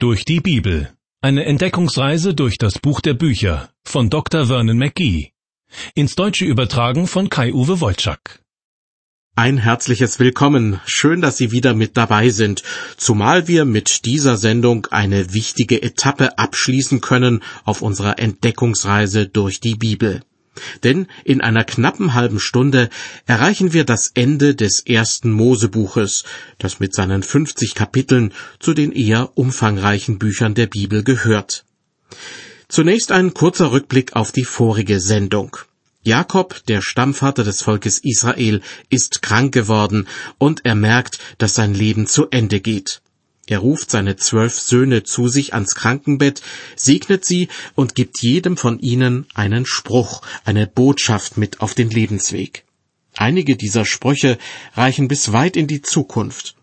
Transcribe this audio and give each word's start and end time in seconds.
Durch 0.00 0.24
die 0.24 0.38
Bibel. 0.38 0.92
Eine 1.22 1.44
Entdeckungsreise 1.44 2.32
durch 2.32 2.56
das 2.56 2.78
Buch 2.78 3.00
der 3.00 3.14
Bücher 3.14 3.70
von 3.82 4.10
Dr. 4.10 4.46
Vernon 4.46 4.78
McGee. 4.78 5.32
Ins 5.96 6.14
Deutsche 6.14 6.44
übertragen 6.44 7.08
von 7.08 7.28
Kai-Uwe 7.28 7.80
Wolczak. 7.80 8.40
Ein 9.34 9.58
herzliches 9.58 10.20
Willkommen. 10.20 10.80
Schön, 10.86 11.20
dass 11.20 11.36
Sie 11.36 11.50
wieder 11.50 11.74
mit 11.74 11.96
dabei 11.96 12.30
sind, 12.30 12.62
zumal 12.96 13.48
wir 13.48 13.64
mit 13.64 14.04
dieser 14.04 14.36
Sendung 14.36 14.86
eine 14.92 15.34
wichtige 15.34 15.82
Etappe 15.82 16.38
abschließen 16.38 17.00
können 17.00 17.42
auf 17.64 17.82
unserer 17.82 18.20
Entdeckungsreise 18.20 19.26
durch 19.26 19.58
die 19.58 19.74
Bibel. 19.74 20.22
Denn 20.84 21.06
in 21.24 21.40
einer 21.40 21.64
knappen 21.64 22.14
halben 22.14 22.40
Stunde 22.40 22.88
erreichen 23.26 23.72
wir 23.72 23.84
das 23.84 24.10
Ende 24.14 24.54
des 24.54 24.80
ersten 24.80 25.30
Mosebuches, 25.30 26.24
das 26.58 26.80
mit 26.80 26.94
seinen 26.94 27.22
50 27.22 27.74
Kapiteln 27.74 28.32
zu 28.58 28.74
den 28.74 28.92
eher 28.92 29.36
umfangreichen 29.36 30.18
Büchern 30.18 30.54
der 30.54 30.66
Bibel 30.66 31.02
gehört. 31.04 31.64
Zunächst 32.68 33.12
ein 33.12 33.32
kurzer 33.34 33.72
Rückblick 33.72 34.14
auf 34.14 34.32
die 34.32 34.44
vorige 34.44 35.00
Sendung. 35.00 35.56
Jakob, 36.02 36.64
der 36.68 36.80
Stammvater 36.80 37.44
des 37.44 37.62
Volkes 37.62 37.98
Israel, 37.98 38.60
ist 38.88 39.20
krank 39.22 39.52
geworden 39.52 40.06
und 40.38 40.64
er 40.64 40.74
merkt, 40.74 41.18
dass 41.38 41.54
sein 41.54 41.74
Leben 41.74 42.06
zu 42.06 42.28
Ende 42.30 42.60
geht. 42.60 43.02
Er 43.50 43.60
ruft 43.60 43.90
seine 43.90 44.16
zwölf 44.16 44.60
Söhne 44.60 45.04
zu 45.04 45.28
sich 45.28 45.54
ans 45.54 45.74
Krankenbett, 45.74 46.42
segnet 46.76 47.24
sie 47.24 47.48
und 47.74 47.94
gibt 47.94 48.20
jedem 48.20 48.58
von 48.58 48.78
ihnen 48.78 49.26
einen 49.32 49.64
Spruch, 49.64 50.20
eine 50.44 50.66
Botschaft 50.66 51.38
mit 51.38 51.62
auf 51.62 51.72
den 51.72 51.88
Lebensweg. 51.88 52.64
Einige 53.16 53.56
dieser 53.56 53.86
Sprüche 53.86 54.36
reichen 54.74 55.08
bis 55.08 55.32
weit 55.32 55.56
in 55.56 55.66
die 55.66 55.80
Zukunft. 55.80 56.56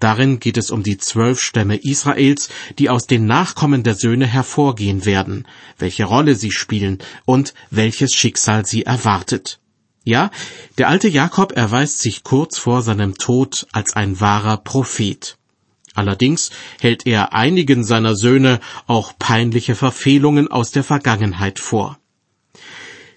Darin 0.00 0.40
geht 0.40 0.56
es 0.56 0.72
um 0.72 0.82
die 0.82 0.98
zwölf 0.98 1.40
Stämme 1.40 1.76
Israels, 1.76 2.48
die 2.76 2.90
aus 2.90 3.06
den 3.06 3.26
Nachkommen 3.26 3.84
der 3.84 3.94
Söhne 3.94 4.26
hervorgehen 4.26 5.04
werden, 5.04 5.46
welche 5.78 6.04
Rolle 6.04 6.34
sie 6.34 6.50
spielen 6.50 6.98
und 7.24 7.54
welches 7.70 8.14
Schicksal 8.14 8.66
sie 8.66 8.82
erwartet. 8.82 9.60
Ja, 10.02 10.32
der 10.76 10.88
alte 10.88 11.06
Jakob 11.06 11.52
erweist 11.52 12.00
sich 12.00 12.24
kurz 12.24 12.58
vor 12.58 12.82
seinem 12.82 13.16
Tod 13.16 13.68
als 13.70 13.94
ein 13.94 14.18
wahrer 14.18 14.56
Prophet. 14.56 15.36
Allerdings 15.94 16.50
hält 16.80 17.06
er 17.06 17.32
einigen 17.32 17.84
seiner 17.84 18.16
Söhne 18.16 18.60
auch 18.86 19.12
peinliche 19.18 19.74
Verfehlungen 19.74 20.48
aus 20.48 20.70
der 20.70 20.84
Vergangenheit 20.84 21.58
vor. 21.58 21.98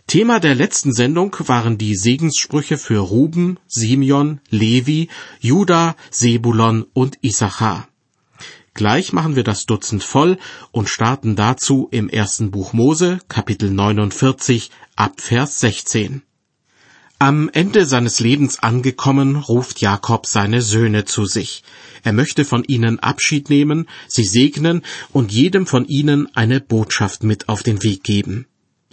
Thema 0.08 0.40
der 0.40 0.54
letzten 0.54 0.94
Sendung 0.94 1.36
waren 1.48 1.78
die 1.78 1.96
Segenssprüche 1.96 2.78
für 2.78 3.00
Ruben, 3.00 3.58
Simeon, 3.68 4.40
Levi, 4.50 5.10
Juda, 5.40 5.96
Sebulon 6.12 6.86
und 6.94 7.18
Issachar. 7.22 7.88
Gleich 8.76 9.14
machen 9.14 9.36
wir 9.36 9.44
das 9.44 9.66
Dutzend 9.66 10.04
voll 10.04 10.38
und 10.72 10.90
starten 10.90 11.36
dazu 11.36 11.88
im 11.92 12.10
ersten 12.10 12.52
Buch 12.52 12.74
Mose, 12.74 13.20
Kapitel 13.30 13.72
49, 13.72 14.70
ab 14.96 15.22
Vers 15.22 15.62
16. 15.62 16.22
Am 17.18 17.50
Ende 17.54 17.86
seines 17.86 18.20
Lebens 18.20 18.60
angekommen, 18.60 19.38
ruft 19.38 19.80
Jakob 19.80 20.26
seine 20.26 20.62
Söhne 20.62 21.06
zu 21.06 21.26
sich. 21.26 21.64
Er 22.04 22.12
möchte 22.12 22.44
von 22.44 22.66
ihnen 22.66 23.00
Abschied 23.00 23.50
nehmen, 23.50 23.88
sie 24.10 24.26
segnen 24.26 24.82
und 25.14 25.32
jedem 25.32 25.66
von 25.66 25.86
ihnen 25.88 26.28
eine 26.36 26.60
Botschaft 26.60 27.24
mit 27.24 27.48
auf 27.48 27.64
den 27.64 27.84
Weg 27.84 28.04
geben. 28.04 28.48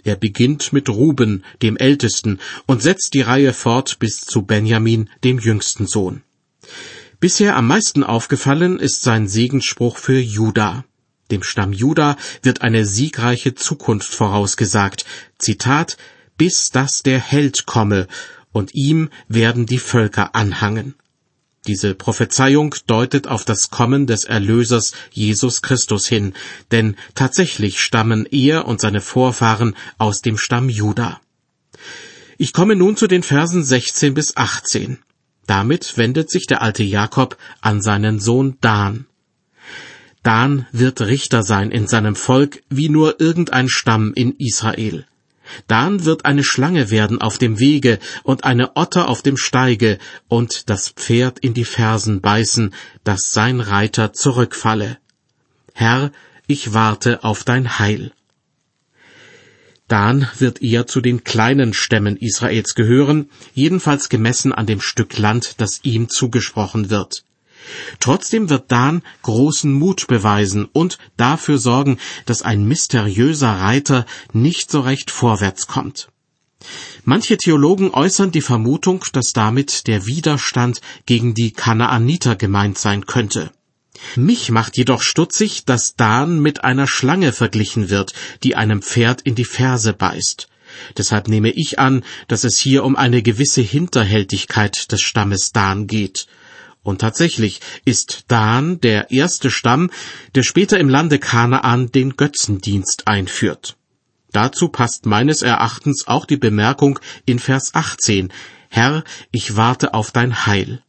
Er 0.05 0.15
beginnt 0.15 0.71
mit 0.71 0.87
Ruben, 0.87 1.43
dem 1.61 1.75
Ältesten, 1.75 2.39
und 2.65 2.81
setzt 2.81 3.13
die 3.13 3.21
Reihe 3.21 3.51
fort 3.51 3.99
bis 3.99 4.21
zu 4.21 4.43
Benjamin, 4.43 5.09
dem 5.25 5.39
jüngsten 5.39 5.85
Sohn. 5.85 6.23
Bisher 7.19 7.57
am 7.57 7.67
meisten 7.67 8.03
aufgefallen 8.03 8.79
ist 8.79 9.03
sein 9.03 9.27
Segensspruch 9.27 9.97
für 9.97 10.19
Juda. 10.19 10.85
Dem 11.29 11.43
Stamm 11.43 11.73
Juda 11.73 12.15
wird 12.41 12.61
eine 12.61 12.85
siegreiche 12.85 13.53
Zukunft 13.53 14.13
vorausgesagt. 14.13 15.05
Zitat 15.37 15.97
bis 16.37 16.71
dass 16.71 17.03
der 17.03 17.19
Held 17.19 17.65
komme, 17.65 18.07
und 18.51 18.75
ihm 18.75 19.09
werden 19.27 19.65
die 19.65 19.79
Völker 19.79 20.35
anhangen. 20.35 20.95
Diese 21.65 21.95
Prophezeiung 21.95 22.75
deutet 22.87 23.27
auf 23.27 23.45
das 23.45 23.69
Kommen 23.69 24.05
des 24.05 24.25
Erlösers 24.25 24.91
Jesus 25.11 25.61
Christus 25.61 26.07
hin, 26.07 26.33
denn 26.71 26.97
tatsächlich 27.15 27.79
stammen 27.79 28.25
er 28.25 28.67
und 28.67 28.81
seine 28.81 28.99
Vorfahren 28.99 29.75
aus 29.97 30.21
dem 30.21 30.37
Stamm 30.37 30.67
Juda. 30.67 31.21
Ich 32.37 32.51
komme 32.51 32.75
nun 32.75 32.97
zu 32.97 33.07
den 33.07 33.23
Versen 33.23 33.63
16 33.63 34.13
bis 34.13 34.35
18. 34.35 34.99
Damit 35.45 35.97
wendet 35.97 36.29
sich 36.29 36.47
der 36.47 36.61
alte 36.61 36.83
Jakob 36.83 37.37
an 37.61 37.81
seinen 37.81 38.19
Sohn 38.19 38.57
Dan. 38.59 39.05
Dan 40.21 40.67
wird 40.71 41.01
Richter 41.01 41.43
sein 41.43 41.71
in 41.71 41.87
seinem 41.87 42.15
Volk 42.15 42.61
wie 42.69 42.89
nur 42.89 43.21
irgendein 43.21 43.69
Stamm 43.69 44.13
in 44.13 44.35
Israel. 44.37 45.05
Dan 45.67 46.05
wird 46.05 46.25
eine 46.25 46.43
Schlange 46.43 46.89
werden 46.89 47.21
auf 47.21 47.37
dem 47.37 47.59
Wege 47.59 47.99
und 48.23 48.43
eine 48.43 48.75
Otter 48.75 49.09
auf 49.09 49.21
dem 49.21 49.37
Steige 49.37 49.97
und 50.27 50.69
das 50.69 50.89
Pferd 50.89 51.39
in 51.39 51.53
die 51.53 51.65
Fersen 51.65 52.21
beißen, 52.21 52.73
dass 53.03 53.33
sein 53.33 53.59
Reiter 53.59 54.13
zurückfalle. 54.13 54.97
Herr, 55.73 56.11
ich 56.47 56.73
warte 56.73 57.23
auf 57.23 57.43
dein 57.43 57.79
Heil. 57.79 58.11
Dan 59.87 60.27
wird 60.39 60.61
eher 60.61 60.87
zu 60.87 61.01
den 61.01 61.23
kleinen 61.23 61.73
Stämmen 61.73 62.17
Israels 62.17 62.73
gehören, 62.73 63.29
jedenfalls 63.53 64.09
gemessen 64.09 64.53
an 64.53 64.65
dem 64.65 64.81
Stück 64.81 65.17
Land, 65.17 65.55
das 65.59 65.81
ihm 65.83 66.09
zugesprochen 66.09 66.89
wird. 66.89 67.25
Trotzdem 67.99 68.49
wird 68.49 68.71
Dan 68.71 69.01
großen 69.21 69.71
Mut 69.71 70.07
beweisen 70.07 70.67
und 70.71 70.97
dafür 71.17 71.57
sorgen, 71.57 71.97
dass 72.25 72.41
ein 72.41 72.65
mysteriöser 72.67 73.51
Reiter 73.51 74.05
nicht 74.31 74.71
so 74.71 74.81
recht 74.81 75.11
vorwärts 75.11 75.67
kommt. 75.67 76.09
Manche 77.03 77.37
Theologen 77.37 77.91
äußern 77.91 78.31
die 78.31 78.41
Vermutung, 78.41 79.03
dass 79.11 79.33
damit 79.33 79.87
der 79.87 80.05
Widerstand 80.05 80.81
gegen 81.05 81.33
die 81.33 81.51
Kanaaniter 81.51 82.35
gemeint 82.35 82.77
sein 82.77 83.05
könnte. 83.05 83.51
Mich 84.15 84.49
macht 84.49 84.77
jedoch 84.77 85.01
stutzig, 85.01 85.65
dass 85.65 85.95
Dan 85.95 86.39
mit 86.39 86.63
einer 86.63 86.87
Schlange 86.87 87.33
verglichen 87.33 87.89
wird, 87.89 88.13
die 88.43 88.55
einem 88.55 88.81
Pferd 88.81 89.21
in 89.21 89.35
die 89.35 89.45
Ferse 89.45 89.93
beißt. 89.93 90.47
Deshalb 90.97 91.27
nehme 91.27 91.51
ich 91.51 91.79
an, 91.79 92.03
dass 92.27 92.43
es 92.43 92.57
hier 92.57 92.83
um 92.83 92.95
eine 92.95 93.21
gewisse 93.21 93.61
Hinterhältigkeit 93.61 94.91
des 94.91 95.01
Stammes 95.01 95.51
Dan 95.51 95.87
geht. 95.87 96.27
Und 96.83 96.99
tatsächlich 96.99 97.61
ist 97.85 98.25
Dan 98.27 98.81
der 98.81 99.09
erste 99.09 99.49
Stamm, 99.49 99.89
der 100.35 100.43
später 100.43 100.79
im 100.79 100.89
Lande 100.89 101.17
Kanaan 101.17 101.91
den 101.91 102.17
Götzendienst 102.17 103.07
einführt. 103.07 103.77
Dazu 104.33 104.67
passt 104.67 105.05
meines 105.05 105.41
Erachtens 105.41 106.07
auch 106.07 106.25
die 106.25 106.37
Bemerkung 106.37 106.99
in 107.25 107.39
Vers 107.39 107.73
18, 107.73 108.33
Herr, 108.69 109.03
ich 109.31 109.55
warte 109.55 109.93
auf 109.93 110.11
dein 110.11 110.45
Heil. 110.47 110.81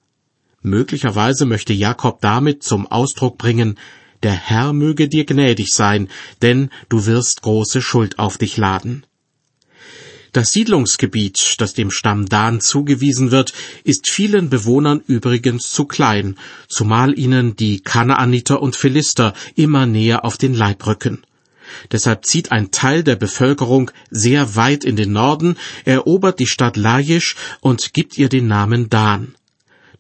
Möglicherweise 0.63 1.45
möchte 1.45 1.75
Jakob 1.75 2.23
damit 2.23 2.63
zum 2.63 2.87
Ausdruck 2.87 3.37
bringen, 3.37 3.79
der 4.23 4.33
Herr 4.33 4.73
möge 4.73 5.11
dir 5.11 5.27
gnädig 5.27 5.75
sein, 5.75 6.09
denn 6.41 6.71
du 6.89 7.05
wirst 7.05 7.43
große 7.43 7.83
Schuld 7.83 8.19
auf 8.19 8.39
dich 8.39 8.57
laden. 8.57 9.05
Das 10.35 10.51
Siedlungsgebiet, 10.51 11.55
das 11.59 11.75
dem 11.75 11.93
Stamm 11.93 12.29
Dan 12.29 12.61
zugewiesen 12.61 13.31
wird, 13.31 13.53
ist 13.85 14.11
vielen 14.11 14.51
Bewohnern 14.51 15.01
übrigens 15.07 15.71
zu 15.71 15.85
klein, 15.85 16.35
zumal 16.67 17.17
ihnen 17.17 17.55
die 17.55 17.79
Kanaaniter 17.79 18.61
und 18.61 18.75
Philister 18.75 19.33
immer 19.55 19.87
näher 19.87 20.25
auf 20.25 20.37
den 20.37 20.53
Leib 20.53 20.89
rücken. 20.89 21.23
Deshalb 21.93 22.27
zieht 22.27 22.51
ein 22.51 22.73
Teil 22.73 23.05
der 23.05 23.15
Bevölkerung 23.15 23.93
sehr 24.11 24.57
weit 24.57 24.83
in 24.83 24.97
den 24.97 25.13
Norden, 25.13 25.57
erobert 25.85 26.41
die 26.41 26.49
Stadt 26.49 26.77
Laisch 26.77 27.37
und 27.61 27.95
gibt 27.95 28.19
ihr 28.19 28.29
den 28.29 28.49
Namen 28.49 28.91
Dan. 28.91 29.37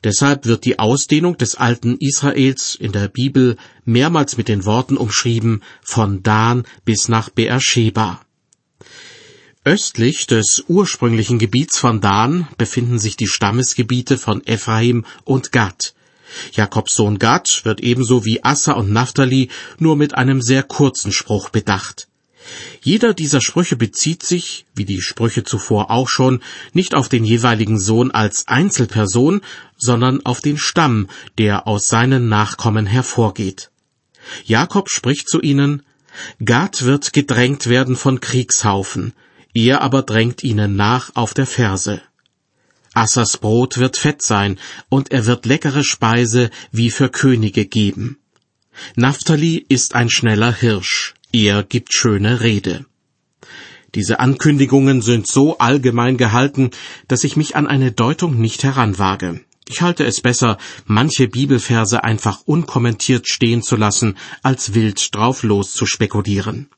Deshalb 0.02 0.46
wird 0.46 0.64
die 0.64 0.80
Ausdehnung 0.80 1.38
des 1.38 1.54
alten 1.54 1.96
Israels 2.00 2.74
in 2.74 2.90
der 2.90 3.06
Bibel 3.06 3.56
mehrmals 3.84 4.36
mit 4.36 4.48
den 4.48 4.64
Worten 4.64 4.96
umschrieben 4.96 5.62
von 5.80 6.24
Dan 6.24 6.64
bis 6.84 7.06
nach 7.08 7.30
Beersheba. 7.30 8.20
Östlich 9.66 10.26
des 10.26 10.62
ursprünglichen 10.68 11.38
Gebiets 11.38 11.78
von 11.78 12.02
Dan 12.02 12.46
befinden 12.58 12.98
sich 12.98 13.16
die 13.16 13.26
Stammesgebiete 13.26 14.18
von 14.18 14.46
Ephraim 14.46 15.06
und 15.24 15.52
Gad. 15.52 15.94
Jakobs 16.52 16.94
Sohn 16.94 17.18
Gad 17.18 17.62
wird 17.64 17.80
ebenso 17.80 18.26
wie 18.26 18.44
Assa 18.44 18.72
und 18.72 18.92
Naphtali 18.92 19.48
nur 19.78 19.96
mit 19.96 20.16
einem 20.16 20.42
sehr 20.42 20.64
kurzen 20.64 21.12
Spruch 21.12 21.48
bedacht. 21.48 22.08
Jeder 22.82 23.14
dieser 23.14 23.40
Sprüche 23.40 23.76
bezieht 23.76 24.22
sich, 24.22 24.66
wie 24.74 24.84
die 24.84 25.00
Sprüche 25.00 25.44
zuvor 25.44 25.90
auch 25.90 26.10
schon, 26.10 26.42
nicht 26.74 26.94
auf 26.94 27.08
den 27.08 27.24
jeweiligen 27.24 27.78
Sohn 27.80 28.10
als 28.10 28.46
Einzelperson, 28.46 29.40
sondern 29.78 30.26
auf 30.26 30.42
den 30.42 30.58
Stamm, 30.58 31.08
der 31.38 31.66
aus 31.66 31.88
seinen 31.88 32.28
Nachkommen 32.28 32.84
hervorgeht. 32.84 33.70
Jakob 34.44 34.90
spricht 34.90 35.26
zu 35.26 35.40
ihnen, 35.40 35.84
Gad 36.44 36.84
wird 36.84 37.14
gedrängt 37.14 37.66
werden 37.66 37.96
von 37.96 38.20
Kriegshaufen, 38.20 39.14
er 39.54 39.80
aber 39.80 40.02
drängt 40.02 40.44
ihnen 40.44 40.76
nach 40.76 41.12
auf 41.14 41.32
der 41.32 41.46
Ferse. 41.46 42.02
Assers 42.92 43.38
Brot 43.38 43.78
wird 43.78 43.96
fett 43.96 44.22
sein, 44.22 44.58
und 44.88 45.10
er 45.10 45.26
wird 45.26 45.46
leckere 45.46 45.82
Speise 45.82 46.50
wie 46.70 46.90
für 46.90 47.08
Könige 47.08 47.64
geben. 47.64 48.18
Naphtali 48.96 49.64
ist 49.68 49.94
ein 49.94 50.10
schneller 50.10 50.52
Hirsch, 50.52 51.14
er 51.32 51.62
gibt 51.62 51.92
schöne 51.92 52.40
Rede. 52.40 52.84
Diese 53.94 54.18
Ankündigungen 54.18 55.02
sind 55.02 55.28
so 55.28 55.58
allgemein 55.58 56.16
gehalten, 56.16 56.70
dass 57.06 57.22
ich 57.22 57.36
mich 57.36 57.54
an 57.54 57.68
eine 57.68 57.92
Deutung 57.92 58.40
nicht 58.40 58.64
heranwage. 58.64 59.40
Ich 59.68 59.82
halte 59.82 60.04
es 60.04 60.20
besser, 60.20 60.58
manche 60.84 61.28
Bibelverse 61.28 62.02
einfach 62.02 62.42
unkommentiert 62.44 63.28
stehen 63.28 63.62
zu 63.62 63.76
lassen, 63.76 64.16
als 64.42 64.74
wild 64.74 65.14
drauf 65.14 65.42
los 65.42 65.72
zu 65.72 65.86
spekulieren. 65.86 66.68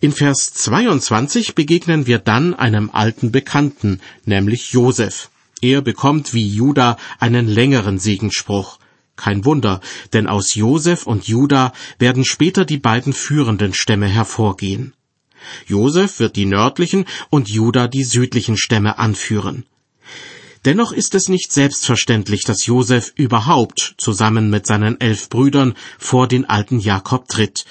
In 0.00 0.12
Vers 0.12 0.52
22 0.52 1.54
begegnen 1.54 2.06
wir 2.06 2.18
dann 2.18 2.54
einem 2.54 2.90
alten 2.90 3.30
Bekannten, 3.30 4.00
nämlich 4.24 4.72
Josef. 4.72 5.30
Er 5.60 5.80
bekommt 5.80 6.34
wie 6.34 6.48
Juda 6.48 6.96
einen 7.20 7.46
längeren 7.46 7.98
Segensspruch. 7.98 8.78
Kein 9.14 9.44
Wunder, 9.44 9.80
denn 10.12 10.26
aus 10.26 10.54
Josef 10.54 11.06
und 11.06 11.28
Juda 11.28 11.72
werden 11.98 12.24
später 12.24 12.64
die 12.64 12.78
beiden 12.78 13.12
führenden 13.12 13.74
Stämme 13.74 14.08
hervorgehen. 14.08 14.94
Josef 15.66 16.18
wird 16.18 16.36
die 16.36 16.46
nördlichen 16.46 17.04
und 17.30 17.48
Juda 17.48 17.88
die 17.88 18.04
südlichen 18.04 18.56
Stämme 18.56 18.98
anführen. 18.98 19.64
Dennoch 20.64 20.92
ist 20.92 21.14
es 21.14 21.28
nicht 21.28 21.52
selbstverständlich, 21.52 22.44
dass 22.44 22.66
Josef 22.66 23.12
überhaupt 23.16 23.94
zusammen 23.98 24.48
mit 24.50 24.66
seinen 24.66 25.00
elf 25.00 25.28
Brüdern 25.28 25.74
vor 25.98 26.28
den 26.28 26.44
alten 26.44 26.78
Jakob 26.78 27.28
tritt. 27.28 27.64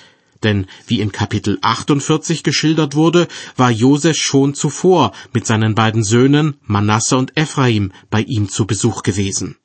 Denn 0.43 0.65
wie 0.87 1.01
in 1.01 1.11
Kapitel 1.11 1.59
48 1.61 2.43
geschildert 2.43 2.95
wurde, 2.95 3.27
war 3.55 3.69
Josef 3.71 4.17
schon 4.17 4.53
zuvor 4.53 5.11
mit 5.33 5.45
seinen 5.45 5.75
beiden 5.75 6.03
Söhnen 6.03 6.55
Manasse 6.63 7.17
und 7.17 7.37
Ephraim 7.37 7.91
bei 8.09 8.21
ihm 8.21 8.49
zu 8.49 8.65
Besuch 8.65 9.03
gewesen. 9.03 9.57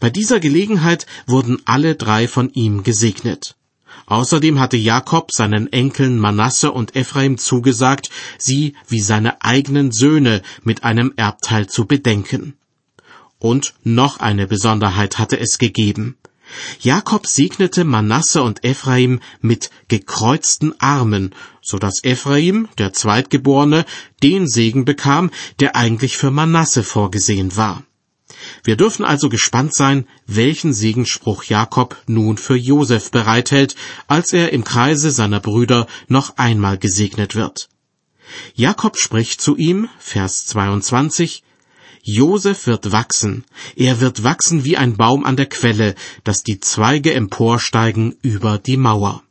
Bei 0.00 0.10
dieser 0.10 0.40
Gelegenheit 0.40 1.06
wurden 1.26 1.60
alle 1.64 1.94
drei 1.94 2.26
von 2.26 2.50
ihm 2.50 2.82
gesegnet. 2.82 3.56
Außerdem 4.06 4.58
hatte 4.58 4.76
Jakob 4.76 5.30
seinen 5.30 5.72
Enkeln 5.72 6.18
Manasse 6.18 6.72
und 6.72 6.96
Ephraim 6.96 7.38
zugesagt, 7.38 8.10
sie 8.38 8.74
wie 8.88 9.00
seine 9.00 9.42
eigenen 9.42 9.92
Söhne 9.92 10.42
mit 10.62 10.84
einem 10.84 11.12
Erbteil 11.16 11.68
zu 11.68 11.86
bedenken. 11.86 12.54
Und 13.38 13.74
noch 13.84 14.18
eine 14.18 14.46
Besonderheit 14.46 15.18
hatte 15.18 15.38
es 15.38 15.58
gegeben. 15.58 16.16
Jakob 16.80 17.26
segnete 17.26 17.84
Manasse 17.84 18.42
und 18.42 18.64
Ephraim 18.64 19.20
mit 19.40 19.70
gekreuzten 19.88 20.78
Armen, 20.80 21.34
so 21.60 21.78
dass 21.78 22.04
Ephraim, 22.04 22.68
der 22.78 22.92
Zweitgeborene, 22.92 23.84
den 24.22 24.48
Segen 24.48 24.84
bekam, 24.84 25.30
der 25.60 25.76
eigentlich 25.76 26.16
für 26.16 26.30
Manasse 26.30 26.82
vorgesehen 26.82 27.56
war. 27.56 27.84
Wir 28.64 28.76
dürfen 28.76 29.04
also 29.04 29.28
gespannt 29.28 29.74
sein, 29.74 30.06
welchen 30.26 30.72
Segensspruch 30.72 31.44
Jakob 31.44 31.96
nun 32.06 32.38
für 32.38 32.56
Josef 32.56 33.10
bereithält, 33.10 33.74
als 34.06 34.32
er 34.32 34.52
im 34.52 34.64
Kreise 34.64 35.10
seiner 35.10 35.40
Brüder 35.40 35.86
noch 36.08 36.36
einmal 36.38 36.78
gesegnet 36.78 37.34
wird. 37.34 37.68
Jakob 38.54 38.98
spricht 38.98 39.40
zu 39.40 39.56
ihm, 39.56 39.88
Vers 39.98 40.46
22, 40.46 41.42
Josef 42.04 42.66
wird 42.66 42.90
wachsen, 42.90 43.44
er 43.76 44.00
wird 44.00 44.24
wachsen 44.24 44.64
wie 44.64 44.76
ein 44.76 44.96
Baum 44.96 45.24
an 45.24 45.36
der 45.36 45.46
Quelle, 45.46 45.94
dass 46.24 46.42
die 46.42 46.58
Zweige 46.58 47.14
emporsteigen 47.14 48.16
über 48.22 48.58
die 48.58 48.76
Mauer. 48.76 49.22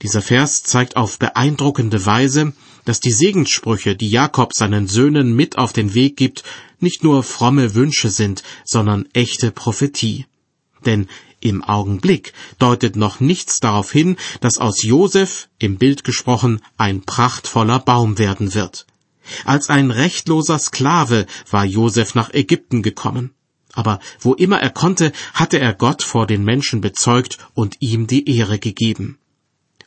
Dieser 0.00 0.22
Vers 0.22 0.62
zeigt 0.62 0.96
auf 0.96 1.18
beeindruckende 1.18 2.06
Weise, 2.06 2.52
dass 2.84 3.00
die 3.00 3.10
Segenssprüche, 3.10 3.96
die 3.96 4.10
Jakob 4.10 4.52
seinen 4.54 4.86
Söhnen 4.86 5.34
mit 5.34 5.58
auf 5.58 5.72
den 5.72 5.94
Weg 5.94 6.16
gibt, 6.16 6.44
nicht 6.78 7.02
nur 7.02 7.24
fromme 7.24 7.74
Wünsche 7.74 8.10
sind, 8.10 8.44
sondern 8.64 9.08
echte 9.12 9.50
Prophetie. 9.50 10.26
Denn 10.86 11.08
im 11.40 11.64
Augenblick 11.64 12.32
deutet 12.60 12.94
noch 12.94 13.18
nichts 13.18 13.58
darauf 13.58 13.90
hin, 13.90 14.16
dass 14.40 14.58
aus 14.58 14.84
Josef, 14.84 15.48
im 15.58 15.78
Bild 15.78 16.04
gesprochen, 16.04 16.60
ein 16.76 17.02
prachtvoller 17.02 17.80
Baum 17.80 18.18
werden 18.18 18.54
wird. 18.54 18.86
Als 19.44 19.70
ein 19.70 19.90
rechtloser 19.90 20.58
Sklave 20.58 21.26
war 21.50 21.64
Josef 21.64 22.14
nach 22.14 22.32
Ägypten 22.32 22.82
gekommen. 22.82 23.34
Aber 23.72 23.98
wo 24.20 24.34
immer 24.34 24.60
er 24.60 24.70
konnte, 24.70 25.12
hatte 25.32 25.58
er 25.58 25.74
Gott 25.74 26.02
vor 26.02 26.26
den 26.26 26.44
Menschen 26.44 26.80
bezeugt 26.80 27.38
und 27.54 27.76
ihm 27.80 28.06
die 28.06 28.28
Ehre 28.36 28.58
gegeben. 28.58 29.18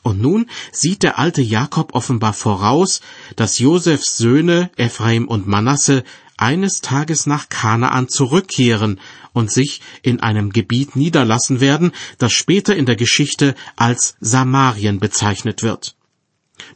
Und 0.04 0.22
nun 0.22 0.50
sieht 0.72 1.04
der 1.04 1.20
alte 1.20 1.42
Jakob 1.42 1.94
offenbar 1.94 2.34
voraus, 2.34 3.02
dass 3.36 3.60
Josefs 3.60 4.18
Söhne 4.18 4.72
Ephraim 4.78 5.28
und 5.28 5.48
Manasse 5.48 6.04
eines 6.38 6.80
Tages 6.80 7.26
nach 7.26 7.50
Kanaan 7.50 8.08
zurückkehren 8.08 9.02
und 9.34 9.52
sich 9.52 9.82
in 10.04 10.22
einem 10.22 10.52
Gebiet 10.52 10.96
niederlassen 10.96 11.60
werden, 11.60 11.92
das 12.20 12.32
später 12.32 12.76
in 12.76 12.86
der 12.86 12.96
Geschichte 12.96 13.54
als 13.76 14.16
Samarien 14.22 15.00
bezeichnet 15.00 15.62
wird. 15.62 15.97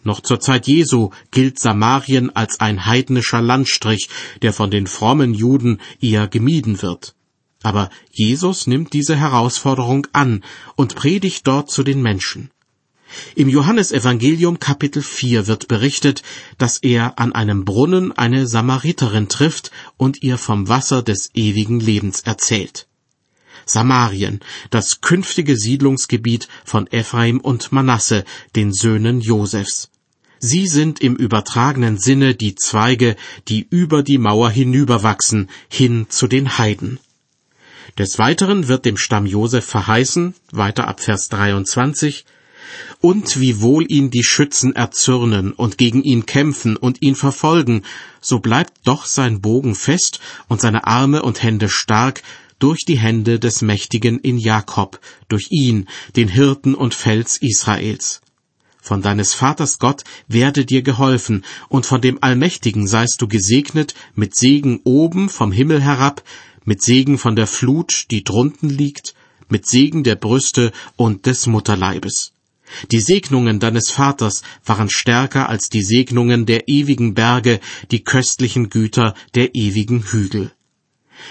Noch 0.03 0.21
zur 0.21 0.39
Zeit 0.39 0.67
Jesu 0.67 1.09
gilt 1.31 1.59
Samarien 1.59 2.35
als 2.35 2.59
ein 2.59 2.85
heidnischer 2.85 3.41
Landstrich, 3.41 4.09
der 4.41 4.53
von 4.53 4.71
den 4.71 4.87
frommen 4.87 5.33
Juden 5.33 5.79
eher 5.99 6.27
gemieden 6.27 6.81
wird. 6.81 7.15
Aber 7.63 7.89
Jesus 8.11 8.67
nimmt 8.67 8.93
diese 8.93 9.15
Herausforderung 9.15 10.07
an 10.13 10.43
und 10.75 10.95
predigt 10.95 11.45
dort 11.47 11.69
zu 11.69 11.83
den 11.83 12.01
Menschen. 12.01 12.49
Im 13.35 13.49
Johannesevangelium 13.49 14.59
Kapitel 14.59 15.03
4 15.03 15.47
wird 15.47 15.67
berichtet, 15.67 16.23
dass 16.57 16.77
er 16.77 17.19
an 17.19 17.33
einem 17.33 17.65
Brunnen 17.65 18.11
eine 18.13 18.47
Samariterin 18.47 19.27
trifft 19.27 19.71
und 19.97 20.23
ihr 20.23 20.37
vom 20.37 20.69
Wasser 20.69 21.03
des 21.03 21.29
ewigen 21.33 21.79
Lebens 21.79 22.21
erzählt. 22.21 22.87
Samarien, 23.71 24.39
das 24.69 25.01
künftige 25.01 25.55
Siedlungsgebiet 25.57 26.47
von 26.65 26.87
Ephraim 26.91 27.39
und 27.39 27.71
Manasse, 27.71 28.25
den 28.55 28.73
Söhnen 28.73 29.21
Josefs. 29.21 29.89
Sie 30.39 30.65
sind 30.67 31.01
im 31.01 31.15
übertragenen 31.15 31.97
Sinne 31.97 32.33
die 32.33 32.55
Zweige, 32.55 33.15
die 33.47 33.67
über 33.69 34.01
die 34.01 34.17
Mauer 34.17 34.49
hinüberwachsen, 34.49 35.49
hin 35.69 36.07
zu 36.09 36.27
den 36.27 36.57
Heiden. 36.57 36.99
Des 37.97 38.17
Weiteren 38.17 38.67
wird 38.67 38.85
dem 38.85 38.97
Stamm 38.97 39.25
Josef 39.25 39.65
verheißen, 39.65 40.33
weiter 40.51 40.87
ab 40.87 40.99
Vers 40.99 41.29
23, 41.29 42.25
und 43.01 43.39
wiewohl 43.39 43.85
ihn 43.87 44.11
die 44.11 44.23
Schützen 44.23 44.75
erzürnen 44.75 45.51
und 45.51 45.77
gegen 45.77 46.01
ihn 46.03 46.25
kämpfen 46.25 46.77
und 46.77 47.01
ihn 47.01 47.15
verfolgen, 47.15 47.83
so 48.21 48.39
bleibt 48.39 48.73
doch 48.85 49.05
sein 49.05 49.41
Bogen 49.41 49.75
fest 49.75 50.19
und 50.47 50.61
seine 50.61 50.87
Arme 50.87 51.21
und 51.21 51.43
Hände 51.43 51.69
stark 51.69 52.23
durch 52.61 52.85
die 52.85 52.97
Hände 52.97 53.39
des 53.39 53.61
Mächtigen 53.61 54.19
in 54.19 54.37
Jakob, 54.37 54.99
durch 55.27 55.47
ihn, 55.49 55.87
den 56.15 56.27
Hirten 56.27 56.75
und 56.75 56.93
Fels 56.93 57.37
Israels. 57.41 58.21
Von 58.81 59.01
deines 59.01 59.33
Vaters 59.33 59.79
Gott 59.79 60.03
werde 60.27 60.65
dir 60.65 60.81
geholfen, 60.81 61.43
und 61.69 61.85
von 61.85 62.01
dem 62.01 62.19
Allmächtigen 62.21 62.87
seist 62.87 63.21
du 63.21 63.27
gesegnet 63.27 63.95
mit 64.15 64.35
Segen 64.35 64.79
oben 64.83 65.29
vom 65.29 65.51
Himmel 65.51 65.81
herab, 65.81 66.23
mit 66.63 66.81
Segen 66.81 67.17
von 67.17 67.35
der 67.35 67.47
Flut, 67.47 68.05
die 68.11 68.23
drunten 68.23 68.69
liegt, 68.69 69.15
mit 69.49 69.67
Segen 69.67 70.03
der 70.03 70.15
Brüste 70.15 70.71
und 70.95 71.25
des 71.25 71.47
Mutterleibes. 71.47 72.33
Die 72.91 73.01
Segnungen 73.01 73.59
deines 73.59 73.89
Vaters 73.89 74.43
waren 74.65 74.89
stärker 74.89 75.49
als 75.49 75.69
die 75.69 75.83
Segnungen 75.83 76.45
der 76.45 76.67
ewigen 76.67 77.13
Berge, 77.13 77.59
die 77.91 78.03
köstlichen 78.03 78.69
Güter 78.69 79.13
der 79.35 79.55
ewigen 79.55 80.03
Hügel. 80.03 80.51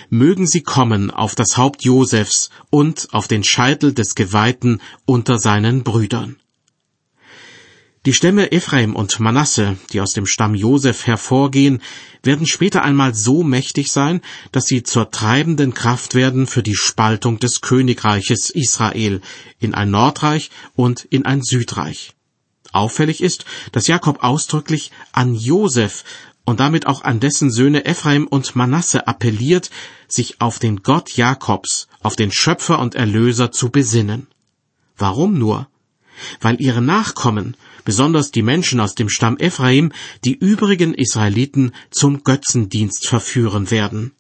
Mögen 0.09 0.47
sie 0.47 0.63
kommen 0.63 1.11
auf 1.11 1.35
das 1.35 1.57
Haupt 1.57 1.85
Josefs 1.85 2.51
und 2.71 3.09
auf 3.13 3.29
den 3.29 3.45
Scheitel 3.45 3.93
des 3.93 4.15
Geweihten 4.15 4.81
unter 5.05 5.39
seinen 5.39 5.83
Brüdern. 5.83 6.37
Die 8.07 8.15
Stämme 8.15 8.51
Ephraim 8.51 8.97
und 8.97 9.21
Manasse, 9.21 9.77
die 9.93 10.01
aus 10.01 10.15
dem 10.15 10.25
Stamm 10.25 10.55
Josef 10.55 11.07
hervorgehen, 11.07 11.83
werden 12.23 12.47
später 12.47 12.83
einmal 12.83 13.15
so 13.15 13.43
mächtig 13.43 13.93
sein, 13.93 14.23
dass 14.53 14.65
sie 14.65 14.83
zur 14.83 15.11
treibenden 15.11 15.75
Kraft 15.75 16.15
werden 16.15 16.47
für 16.47 16.63
die 16.63 16.75
Spaltung 16.75 17.39
des 17.41 17.61
Königreiches 17.61 18.49
Israel 18.49 19.21
in 19.59 19.75
ein 19.75 19.91
Nordreich 19.91 20.51
und 20.75 21.05
in 21.05 21.27
ein 21.27 21.43
Südreich. 21.43 22.15
Auffällig 22.73 23.21
ist, 23.21 23.45
dass 23.73 23.87
Jakob 23.87 24.25
ausdrücklich 24.25 24.93
an 25.13 25.35
Josef 25.35 26.05
und 26.51 26.59
damit 26.59 26.89
auch 26.89 27.05
an 27.05 27.21
dessen 27.21 27.49
Söhne 27.53 27.85
Ephraim 27.85 28.27
und 28.27 28.57
Manasse 28.57 29.07
appelliert, 29.07 29.71
sich 30.09 30.41
auf 30.41 30.59
den 30.59 30.83
Gott 30.83 31.17
Jakobs, 31.17 31.87
auf 32.03 32.17
den 32.17 32.33
Schöpfer 32.33 32.81
und 32.81 32.97
Erlöser 32.97 33.53
zu 33.53 33.71
besinnen. 33.71 34.27
Warum 34.99 35.39
nur? 35.39 35.69
Weil 36.41 36.61
ihre 36.61 36.83
Nachkommen 36.83 37.57
besonders 37.85 38.33
die 38.33 38.43
Menschen 38.43 38.81
aus 38.81 38.97
dem 38.97 39.09
Stamm 39.09 39.37
Ephraim, 39.39 39.93
die 40.25 40.35
übrigen 40.35 40.93
Israeliten 40.93 41.71
zum 41.93 42.25
Götzendienst 42.25 43.07
verführen 43.07 43.71
werden. 43.71 44.11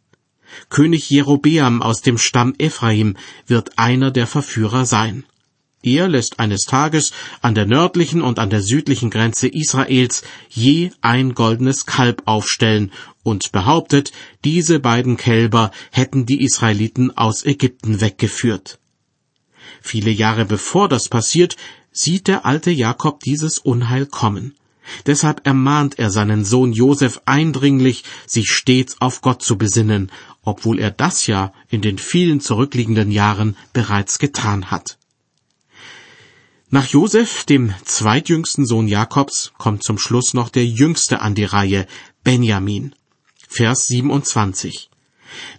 König 0.69 1.11
Jerobeam 1.11 1.83
aus 1.83 2.01
dem 2.01 2.17
Stamm 2.17 2.55
Ephraim 2.59 3.17
wird 3.49 3.77
einer 3.77 4.13
der 4.13 4.29
Verführer 4.29 4.87
sein. 4.87 5.25
Er 5.83 6.09
lässt 6.09 6.39
eines 6.39 6.67
Tages 6.67 7.13
an 7.41 7.55
der 7.55 7.65
nördlichen 7.65 8.21
und 8.21 8.39
an 8.39 8.51
der 8.51 8.61
südlichen 8.61 9.09
Grenze 9.09 9.49
Israels 9.49 10.23
je 10.51 10.91
ein 11.01 11.33
goldenes 11.35 11.87
Kalb 11.87 12.23
aufstellen 12.27 12.93
und 13.23 13.51
behauptet, 13.51 14.13
diese 14.45 14.79
beiden 14.79 15.17
Kälber 15.17 15.71
hätten 15.91 16.27
die 16.27 16.43
Israeliten 16.43 17.17
aus 17.17 17.47
Ägypten 17.47 18.03
weggeführt. 18.03 18.79
Viele 19.81 20.11
Jahre 20.11 20.45
bevor 20.45 20.89
das 20.89 21.09
passiert, 21.09 21.57
sieht 21.93 22.29
der 22.29 22.45
alte 22.45 22.71
Jakob 22.71 23.21
dieses 23.21 23.59
Unheil 23.59 24.05
kommen. 24.05 24.55
Deshalb 25.07 25.47
ermahnt 25.47 25.99
er 25.99 26.11
seinen 26.11 26.45
Sohn 26.45 26.73
Josef 26.73 27.23
eindringlich, 27.25 28.05
sich 28.27 28.51
stets 28.51 29.01
auf 29.01 29.23
Gott 29.23 29.43
zu 29.43 29.57
besinnen, 29.57 30.11
obwohl 30.43 30.79
er 30.79 30.91
das 30.91 31.27
ja 31.27 31.53
in 31.71 31.81
den 31.81 31.97
vielen 31.97 32.41
zurückliegenden 32.41 33.11
Jahren 33.11 33.57
bereits 33.73 34.19
getan 34.19 34.71
hat. 34.71 34.99
Nach 36.73 36.87
Josef, 36.87 37.43
dem 37.47 37.75
zweitjüngsten 37.85 38.65
Sohn 38.65 38.87
Jakobs, 38.87 39.51
kommt 39.59 39.83
zum 39.83 39.99
Schluss 39.99 40.35
noch 40.35 40.51
der 40.51 40.65
jüngste 40.65 41.21
an 41.21 41.35
die 41.35 41.43
Reihe, 41.43 41.89
Benjamin. 42.23 42.95
Vers 43.49 43.89
27. 43.89 44.89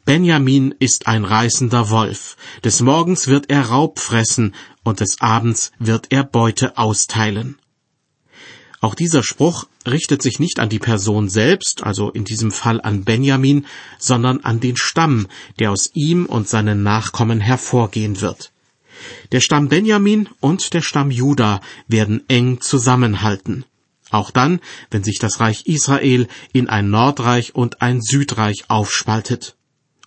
Benjamin 0.05 0.73
ist 0.79 1.07
ein 1.07 1.25
reißender 1.25 1.89
Wolf. 1.89 2.37
Des 2.63 2.79
Morgens 2.79 3.27
wird 3.27 3.49
er 3.49 3.63
Raub 3.63 3.99
fressen 3.99 4.55
und 4.83 5.01
des 5.01 5.19
Abends 5.19 5.73
wird 5.79 6.07
er 6.11 6.23
Beute 6.23 6.77
austeilen. 6.77 7.59
Auch 8.79 8.95
dieser 8.95 9.21
Spruch 9.21 9.65
richtet 9.85 10.21
sich 10.21 10.39
nicht 10.39 10.61
an 10.61 10.69
die 10.69 10.79
Person 10.79 11.27
selbst, 11.27 11.83
also 11.83 12.09
in 12.09 12.23
diesem 12.23 12.51
Fall 12.51 12.79
an 12.79 13.03
Benjamin, 13.03 13.65
sondern 13.99 14.39
an 14.45 14.61
den 14.61 14.77
Stamm, 14.77 15.27
der 15.59 15.71
aus 15.71 15.89
ihm 15.93 16.25
und 16.25 16.47
seinen 16.47 16.83
Nachkommen 16.83 17.41
hervorgehen 17.41 18.21
wird. 18.21 18.53
Der 19.31 19.39
Stamm 19.39 19.69
Benjamin 19.69 20.29
und 20.39 20.73
der 20.73 20.81
Stamm 20.81 21.11
Juda 21.11 21.61
werden 21.87 22.23
eng 22.27 22.61
zusammenhalten. 22.61 23.65
Auch 24.09 24.31
dann, 24.31 24.59
wenn 24.89 25.03
sich 25.03 25.19
das 25.19 25.39
Reich 25.39 25.65
Israel 25.67 26.27
in 26.51 26.67
ein 26.67 26.89
Nordreich 26.89 27.55
und 27.55 27.81
ein 27.81 28.01
Südreich 28.01 28.69
aufspaltet. 28.69 29.55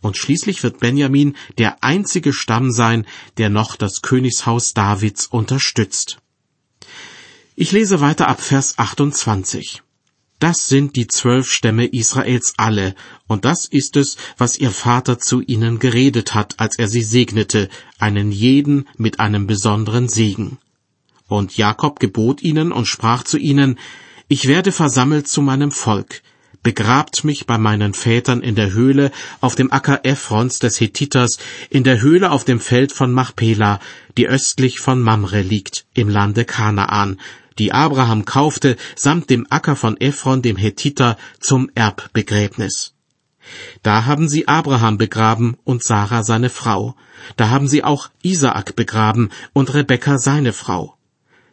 Und 0.02 0.18
schließlich 0.18 0.62
wird 0.62 0.80
Benjamin 0.80 1.34
der 1.56 1.82
einzige 1.82 2.34
Stamm 2.34 2.70
sein, 2.70 3.06
der 3.38 3.48
noch 3.48 3.76
das 3.76 4.02
Königshaus 4.02 4.74
Davids 4.74 5.26
unterstützt. 5.26 6.18
Ich 7.56 7.72
lese 7.72 8.00
weiter 8.00 8.28
ab 8.28 8.42
Vers 8.42 8.78
28. 8.78 9.83
Das 10.44 10.68
sind 10.68 10.96
die 10.96 11.06
zwölf 11.06 11.50
Stämme 11.50 11.86
Israels 11.86 12.52
alle, 12.58 12.94
und 13.26 13.46
das 13.46 13.64
ist 13.64 13.96
es, 13.96 14.18
was 14.36 14.58
ihr 14.58 14.72
Vater 14.72 15.18
zu 15.18 15.40
ihnen 15.40 15.78
geredet 15.78 16.34
hat, 16.34 16.60
als 16.60 16.78
er 16.78 16.86
sie 16.86 17.00
segnete, 17.00 17.70
einen 17.98 18.30
jeden 18.30 18.86
mit 18.98 19.20
einem 19.20 19.46
besonderen 19.46 20.06
Segen. 20.06 20.58
Und 21.28 21.56
Jakob 21.56 21.98
gebot 21.98 22.42
ihnen 22.42 22.72
und 22.72 22.84
sprach 22.84 23.22
zu 23.22 23.38
ihnen, 23.38 23.78
Ich 24.28 24.46
werde 24.46 24.70
versammelt 24.70 25.28
zu 25.28 25.40
meinem 25.40 25.70
Volk, 25.70 26.20
begrabt 26.62 27.24
mich 27.24 27.46
bei 27.46 27.56
meinen 27.56 27.94
Vätern 27.94 28.42
in 28.42 28.54
der 28.54 28.74
Höhle 28.74 29.12
auf 29.40 29.54
dem 29.54 29.72
Acker 29.72 30.00
Ephrons 30.04 30.58
des 30.58 30.78
Hethiters, 30.78 31.38
in 31.70 31.84
der 31.84 32.02
Höhle 32.02 32.30
auf 32.30 32.44
dem 32.44 32.60
Feld 32.60 32.92
von 32.92 33.12
Machpela, 33.12 33.80
die 34.18 34.28
östlich 34.28 34.78
von 34.78 35.00
Mamre 35.00 35.40
liegt, 35.40 35.86
im 35.94 36.10
Lande 36.10 36.44
Kanaan, 36.44 37.18
die 37.58 37.72
Abraham 37.72 38.24
kaufte, 38.24 38.76
samt 38.96 39.30
dem 39.30 39.46
Acker 39.50 39.76
von 39.76 39.96
Ephron 40.00 40.42
dem 40.42 40.56
Hethiter 40.56 41.16
zum 41.40 41.70
Erbbegräbnis. 41.74 42.94
Da 43.82 44.06
haben 44.06 44.28
sie 44.28 44.48
Abraham 44.48 44.98
begraben 44.98 45.56
und 45.64 45.82
Sarah 45.82 46.24
seine 46.24 46.50
Frau. 46.50 46.96
Da 47.36 47.50
haben 47.50 47.68
sie 47.68 47.84
auch 47.84 48.08
Isaak 48.22 48.76
begraben 48.76 49.30
und 49.52 49.74
Rebekka 49.74 50.18
seine 50.18 50.52
Frau. 50.52 50.96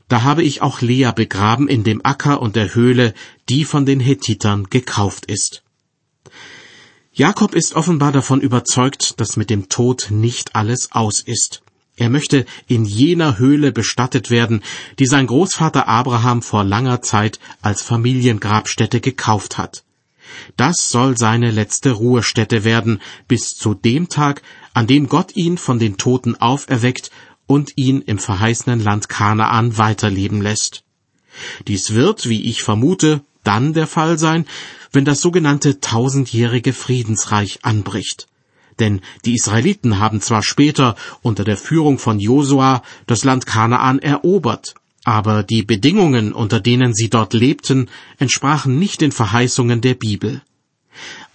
Da 0.08 0.24
habe 0.24 0.44
ich 0.44 0.62
auch 0.62 0.82
Lea 0.82 1.12
begraben 1.16 1.68
in 1.68 1.84
dem 1.84 2.04
Acker 2.04 2.42
und 2.42 2.56
der 2.56 2.76
Höhle, 2.76 3.14
die 3.50 3.66
von 3.66 3.86
den 3.86 4.00
Hethitern 4.00 4.66
gekauft 4.70 5.26
ist. 5.26 5.64
Jakob 7.14 7.54
ist 7.54 7.76
offenbar 7.76 8.12
davon 8.12 8.42
überzeugt, 8.42 9.20
dass 9.20 9.38
mit 9.38 9.50
dem 9.50 9.70
Tod 9.70 10.08
nicht 10.10 10.56
alles 10.56 10.92
aus 10.92 11.22
ist. 11.22 11.62
Er 11.98 12.10
möchte 12.10 12.46
in 12.68 12.86
jener 12.86 13.38
Höhle 13.38 13.72
bestattet 13.72 14.32
werden, 14.32 14.64
die 15.00 15.06
sein 15.06 15.28
Großvater 15.28 15.88
Abraham 15.88 16.42
vor 16.42 16.64
langer 16.64 17.02
Zeit 17.02 17.40
als 17.62 17.82
Familiengrabstätte 17.82 19.02
gekauft 19.02 19.58
hat. 19.58 19.84
Das 20.56 20.90
soll 20.90 21.18
seine 21.18 21.52
letzte 21.52 21.92
Ruhestätte 21.92 22.64
werden, 22.64 23.02
bis 23.28 23.56
zu 23.56 23.74
dem 23.74 24.08
Tag, 24.08 24.42
an 24.74 24.88
dem 24.88 25.10
Gott 25.10 25.36
ihn 25.36 25.58
von 25.58 25.80
den 25.80 25.98
Toten 25.98 26.36
auferweckt 26.36 27.12
und 27.48 27.74
ihn 27.76 28.02
im 28.02 28.18
verheißenen 28.18 28.80
Land 28.80 29.10
Kanaan 29.10 29.78
weiterleben 29.78 30.42
lässt. 30.42 30.84
Dies 31.68 31.94
wird, 31.94 32.30
wie 32.30 32.44
ich 32.44 32.64
vermute, 32.64 33.22
dann 33.44 33.74
der 33.74 33.88
Fall 33.88 34.18
sein, 34.18 34.46
wenn 34.92 35.06
das 35.06 35.22
sogenannte 35.22 35.80
tausendjährige 35.80 36.74
Friedensreich 36.74 37.60
anbricht. 37.64 38.28
Denn 38.82 39.00
die 39.26 39.36
Israeliten 39.36 40.00
haben 40.00 40.22
zwar 40.22 40.42
später 40.42 40.96
unter 41.22 41.44
der 41.44 41.56
Führung 41.56 42.00
von 42.00 42.20
Josua 42.20 42.82
das 43.06 43.24
Land 43.24 43.46
Kanaan 43.46 44.00
erobert, 44.00 44.74
aber 45.04 45.44
die 45.44 45.62
Bedingungen, 45.62 46.34
unter 46.34 46.60
denen 46.60 46.96
sie 46.96 47.10
dort 47.10 47.34
lebten, 47.34 47.90
entsprachen 48.18 48.80
nicht 48.80 49.02
den 49.02 49.12
Verheißungen 49.12 49.82
der 49.82 49.94
Bibel. 49.94 50.42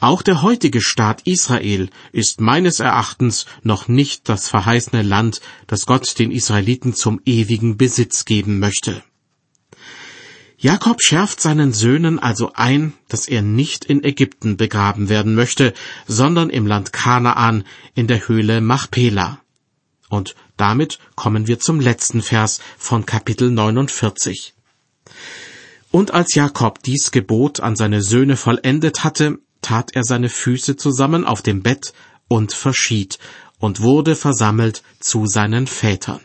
Auch 0.00 0.22
der 0.22 0.42
heutige 0.42 0.80
Staat 0.80 1.22
Israel 1.24 1.88
ist 2.10 2.40
meines 2.40 2.80
Erachtens 2.80 3.46
noch 3.62 3.86
nicht 3.86 4.28
das 4.28 4.48
verheißene 4.48 5.02
Land, 5.02 5.40
das 5.68 5.86
Gott 5.86 6.18
den 6.18 6.32
Israeliten 6.32 6.94
zum 6.94 7.20
ewigen 7.24 7.76
Besitz 7.76 8.24
geben 8.24 8.58
möchte. 8.58 9.04
Jakob 10.58 11.02
schärft 11.02 11.40
seinen 11.40 11.72
Söhnen 11.72 12.18
also 12.18 12.52
ein, 12.54 12.94
dass 13.08 13.28
er 13.28 13.42
nicht 13.42 13.84
in 13.84 14.02
Ägypten 14.02 14.56
begraben 14.56 15.08
werden 15.10 15.34
möchte, 15.34 15.74
sondern 16.06 16.48
im 16.48 16.66
Land 16.66 16.92
Kanaan 16.94 17.64
in 17.94 18.06
der 18.06 18.26
Höhle 18.26 18.62
Machpela. 18.62 19.40
Und 20.08 20.34
damit 20.56 20.98
kommen 21.14 21.46
wir 21.46 21.58
zum 21.58 21.80
letzten 21.80 22.22
Vers 22.22 22.60
von 22.78 23.04
Kapitel 23.04 23.50
49. 23.50 24.54
Und 25.90 26.12
als 26.12 26.34
Jakob 26.34 26.82
dies 26.82 27.10
Gebot 27.10 27.60
an 27.60 27.76
seine 27.76 28.02
Söhne 28.02 28.36
vollendet 28.36 29.04
hatte, 29.04 29.38
tat 29.60 29.94
er 29.94 30.04
seine 30.04 30.28
Füße 30.28 30.76
zusammen 30.76 31.24
auf 31.24 31.42
dem 31.42 31.62
Bett 31.62 31.92
und 32.28 32.52
verschied 32.52 33.18
und 33.58 33.80
wurde 33.80 34.16
versammelt 34.16 34.82
zu 35.00 35.26
seinen 35.26 35.66
Vätern. 35.66 36.20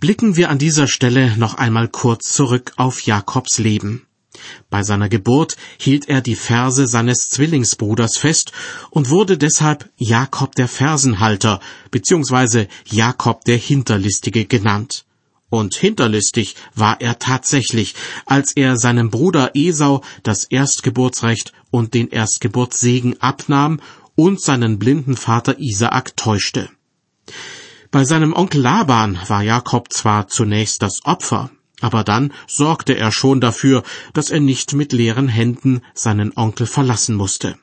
Blicken 0.00 0.36
wir 0.36 0.48
an 0.48 0.58
dieser 0.58 0.86
Stelle 0.86 1.36
noch 1.38 1.54
einmal 1.54 1.88
kurz 1.88 2.32
zurück 2.32 2.72
auf 2.76 3.00
Jakobs 3.00 3.58
Leben. 3.58 4.06
Bei 4.70 4.84
seiner 4.84 5.08
Geburt 5.08 5.56
hielt 5.76 6.08
er 6.08 6.20
die 6.20 6.36
Verse 6.36 6.86
seines 6.86 7.30
Zwillingsbruders 7.30 8.16
fest 8.16 8.52
und 8.90 9.10
wurde 9.10 9.36
deshalb 9.36 9.90
Jakob 9.96 10.54
der 10.54 10.68
Fersenhalter 10.68 11.58
bzw. 11.90 12.68
Jakob 12.88 13.44
der 13.44 13.56
Hinterlistige 13.56 14.44
genannt. 14.44 15.04
Und 15.50 15.74
hinterlistig 15.74 16.54
war 16.76 17.00
er 17.00 17.18
tatsächlich, 17.18 17.96
als 18.24 18.52
er 18.54 18.76
seinem 18.76 19.10
Bruder 19.10 19.50
Esau 19.54 20.04
das 20.22 20.44
Erstgeburtsrecht 20.44 21.52
und 21.72 21.94
den 21.94 22.06
Erstgeburtssegen 22.08 23.20
abnahm 23.20 23.80
und 24.14 24.40
seinen 24.40 24.78
blinden 24.78 25.16
Vater 25.16 25.58
Isaak 25.58 26.16
täuschte. 26.16 26.68
Bei 27.90 28.04
seinem 28.04 28.34
Onkel 28.34 28.60
Laban 28.60 29.18
war 29.28 29.42
Jakob 29.42 29.90
zwar 29.90 30.28
zunächst 30.28 30.82
das 30.82 31.06
Opfer, 31.06 31.50
aber 31.80 32.04
dann 32.04 32.34
sorgte 32.46 32.94
er 32.94 33.12
schon 33.12 33.40
dafür, 33.40 33.82
dass 34.12 34.28
er 34.28 34.40
nicht 34.40 34.74
mit 34.74 34.92
leeren 34.92 35.28
Händen 35.28 35.80
seinen 35.94 36.36
Onkel 36.36 36.66
verlassen 36.66 37.14
musste. 37.16 37.56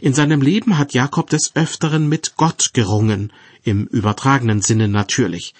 In 0.00 0.14
seinem 0.14 0.42
Leben 0.42 0.78
hat 0.78 0.94
Jakob 0.94 1.28
des 1.28 1.56
Öfteren 1.56 2.08
mit 2.08 2.36
Gott 2.36 2.70
gerungen, 2.72 3.32
im 3.64 3.86
übertragenen 3.86 4.62
Sinne 4.62 4.86
natürlich, 4.86 5.54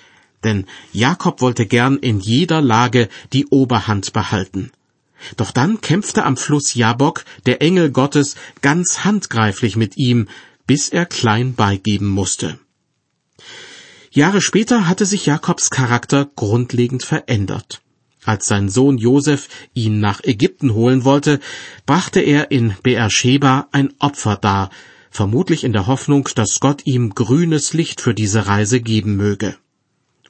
denn 0.45 0.67
Jakob 0.93 1.41
wollte 1.41 1.67
gern 1.67 1.97
in 1.97 2.21
jeder 2.21 2.61
Lage 2.61 3.09
die 3.33 3.47
Oberhand 3.47 4.13
behalten. 4.13 4.71
Doch 5.37 5.51
dann 5.51 5.81
kämpfte 5.81 6.25
am 6.25 6.37
Fluss 6.37 6.75
Jabok 6.75 7.25
der 7.47 7.63
Engel 7.63 7.91
Gottes 7.91 8.37
ganz 8.61 9.05
handgreiflich 9.05 9.75
mit 9.75 9.97
ihm, 9.97 10.29
bis 10.69 10.89
er 10.89 11.07
klein 11.07 11.55
beigeben 11.55 12.09
musste. 12.09 12.61
Jahre 14.15 14.43
später 14.43 14.87
hatte 14.89 15.07
sich 15.07 15.25
Jakobs 15.25 15.71
Charakter 15.71 16.29
grundlegend 16.37 17.03
verändert. 17.03 17.81
Als 18.27 18.47
sein 18.47 18.69
Sohn 18.69 18.99
Josef 18.99 19.49
ihn 19.73 20.01
nach 20.01 20.23
Ägypten 20.23 20.75
holen 20.75 21.05
wollte, 21.05 21.41
brachte 21.87 22.21
er 22.21 22.51
in 22.51 22.75
Beersheba 22.83 23.69
ein 23.73 23.95
Opfer 24.01 24.37
dar, 24.37 24.69
vermutlich 25.11 25.65
in 25.65 25.73
der 25.73 25.87
Hoffnung, 25.87 26.29
dass 26.35 26.61
Gott 26.61 26.83
ihm 26.85 27.15
grünes 27.15 27.73
Licht 27.73 28.03
für 28.03 28.13
diese 28.13 28.47
Reise 28.47 28.83
geben 28.83 29.17
möge. 29.17 29.57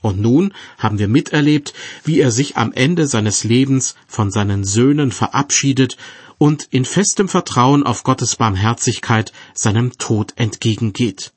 Und 0.00 0.20
nun 0.20 0.54
haben 0.78 1.00
wir 1.00 1.08
miterlebt, 1.08 1.74
wie 2.04 2.20
er 2.20 2.30
sich 2.30 2.56
am 2.56 2.72
Ende 2.72 3.08
seines 3.08 3.42
Lebens 3.42 3.96
von 4.06 4.30
seinen 4.30 4.62
Söhnen 4.62 5.10
verabschiedet 5.10 5.96
und 6.38 6.68
in 6.70 6.84
festem 6.84 7.28
Vertrauen 7.28 7.82
auf 7.82 8.04
Gottes 8.04 8.36
Barmherzigkeit 8.36 9.32
seinem 9.54 9.98
Tod 9.98 10.34
entgegengeht. 10.36 11.32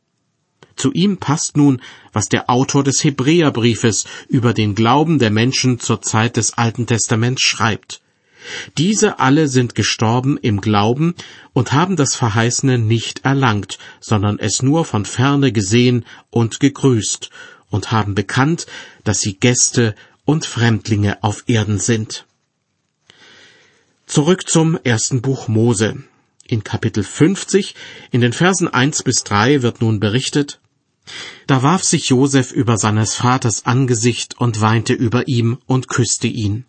Zu 0.76 0.92
ihm 0.92 1.18
passt 1.18 1.58
nun, 1.58 1.82
was 2.12 2.28
der 2.28 2.50
Autor 2.50 2.84
des 2.84 3.04
Hebräerbriefes 3.04 4.06
über 4.28 4.54
den 4.54 4.76
Glauben 4.76 5.20
der 5.20 5.32
Menschen 5.32 5.80
zur 5.80 6.02
Zeit 6.02 6.38
des 6.38 6.58
Alten 6.58 6.86
Testaments 6.86 7.42
schreibt. 7.42 8.02
Diese 8.78 9.20
alle 9.20 9.48
sind 9.48 9.74
gestorben 9.74 10.38
im 10.38 10.62
Glauben 10.62 11.16
und 11.54 11.74
haben 11.74 11.96
das 11.96 12.16
Verheißene 12.16 12.78
nicht 12.78 13.26
erlangt, 13.26 13.80
sondern 14.00 14.38
es 14.38 14.62
nur 14.62 14.86
von 14.86 15.06
ferne 15.06 15.52
gesehen 15.52 16.06
und 16.30 16.60
gegrüßt 16.60 17.30
und 17.70 17.92
haben 17.92 18.14
bekannt, 18.14 18.68
dass 19.04 19.20
sie 19.20 19.34
Gäste 19.34 19.96
und 20.26 20.46
Fremdlinge 20.46 21.24
auf 21.24 21.44
Erden 21.48 21.80
sind. 21.80 22.26
Zurück 24.06 24.48
zum 24.48 24.78
ersten 24.84 25.22
Buch 25.22 25.48
Mose. 25.48 26.04
In 26.48 26.64
Kapitel 26.64 27.04
50, 27.04 27.74
in 28.12 28.22
den 28.22 28.34
Versen 28.34 28.68
1 28.68 29.02
bis 29.02 29.24
3 29.24 29.64
wird 29.64 29.82
nun 29.82 30.00
berichtet, 30.00 30.60
da 31.48 31.62
warf 31.64 31.84
sich 31.84 32.10
Josef 32.10 32.52
über 32.52 32.78
seines 32.78 33.16
Vaters 33.16 33.66
Angesicht 33.66 34.40
und 34.40 34.62
weinte 34.62 34.94
über 34.94 35.28
ihm 35.28 35.58
und 35.66 35.88
küsste 35.88 36.28
ihn. 36.28 36.66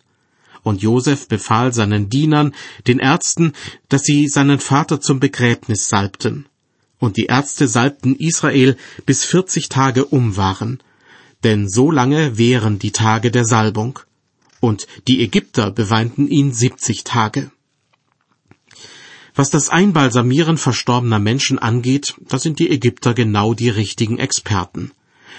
Und 0.63 0.81
Josef 0.81 1.27
befahl 1.27 1.73
seinen 1.73 2.09
Dienern, 2.09 2.53
den 2.87 2.99
Ärzten, 2.99 3.53
dass 3.89 4.03
sie 4.03 4.27
seinen 4.27 4.59
Vater 4.59 4.99
zum 4.99 5.19
Begräbnis 5.19 5.87
salbten. 5.87 6.45
Und 6.99 7.17
die 7.17 7.25
Ärzte 7.25 7.67
salbten 7.67 8.15
Israel, 8.15 8.75
bis 9.05 9.23
vierzig 9.23 9.69
Tage 9.69 10.05
um 10.05 10.35
waren. 10.35 10.79
Denn 11.43 11.69
so 11.69 11.91
lange 11.91 12.37
wären 12.37 12.79
die 12.79 12.91
Tage 12.91 13.31
der 13.31 13.45
Salbung. 13.45 13.99
Und 14.59 14.87
die 15.07 15.21
Ägypter 15.21 15.71
beweinten 15.71 16.27
ihn 16.27 16.51
siebzig 16.51 17.03
Tage. 17.03 17.51
Was 19.37 19.51
das 19.51 19.69
Einbalsamieren 19.69 20.57
verstorbener 20.57 21.19
Menschen 21.19 21.59
angeht, 21.59 22.15
da 22.27 22.39
sind 22.39 22.57
die 22.57 22.71
Ägypter 22.71 23.13
genau 23.13 23.53
die 23.53 23.69
richtigen 23.69 24.17
Experten. 24.17 24.93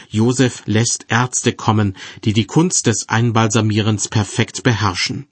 Josef 0.08 0.62
lässt 0.66 1.06
Ärzte 1.08 1.52
kommen, 1.52 1.96
die 2.22 2.32
die 2.32 2.46
Kunst 2.46 2.86
des 2.86 3.08
Einbalsamierens 3.08 4.06
perfekt 4.06 4.62
beherrschen. 4.62 5.26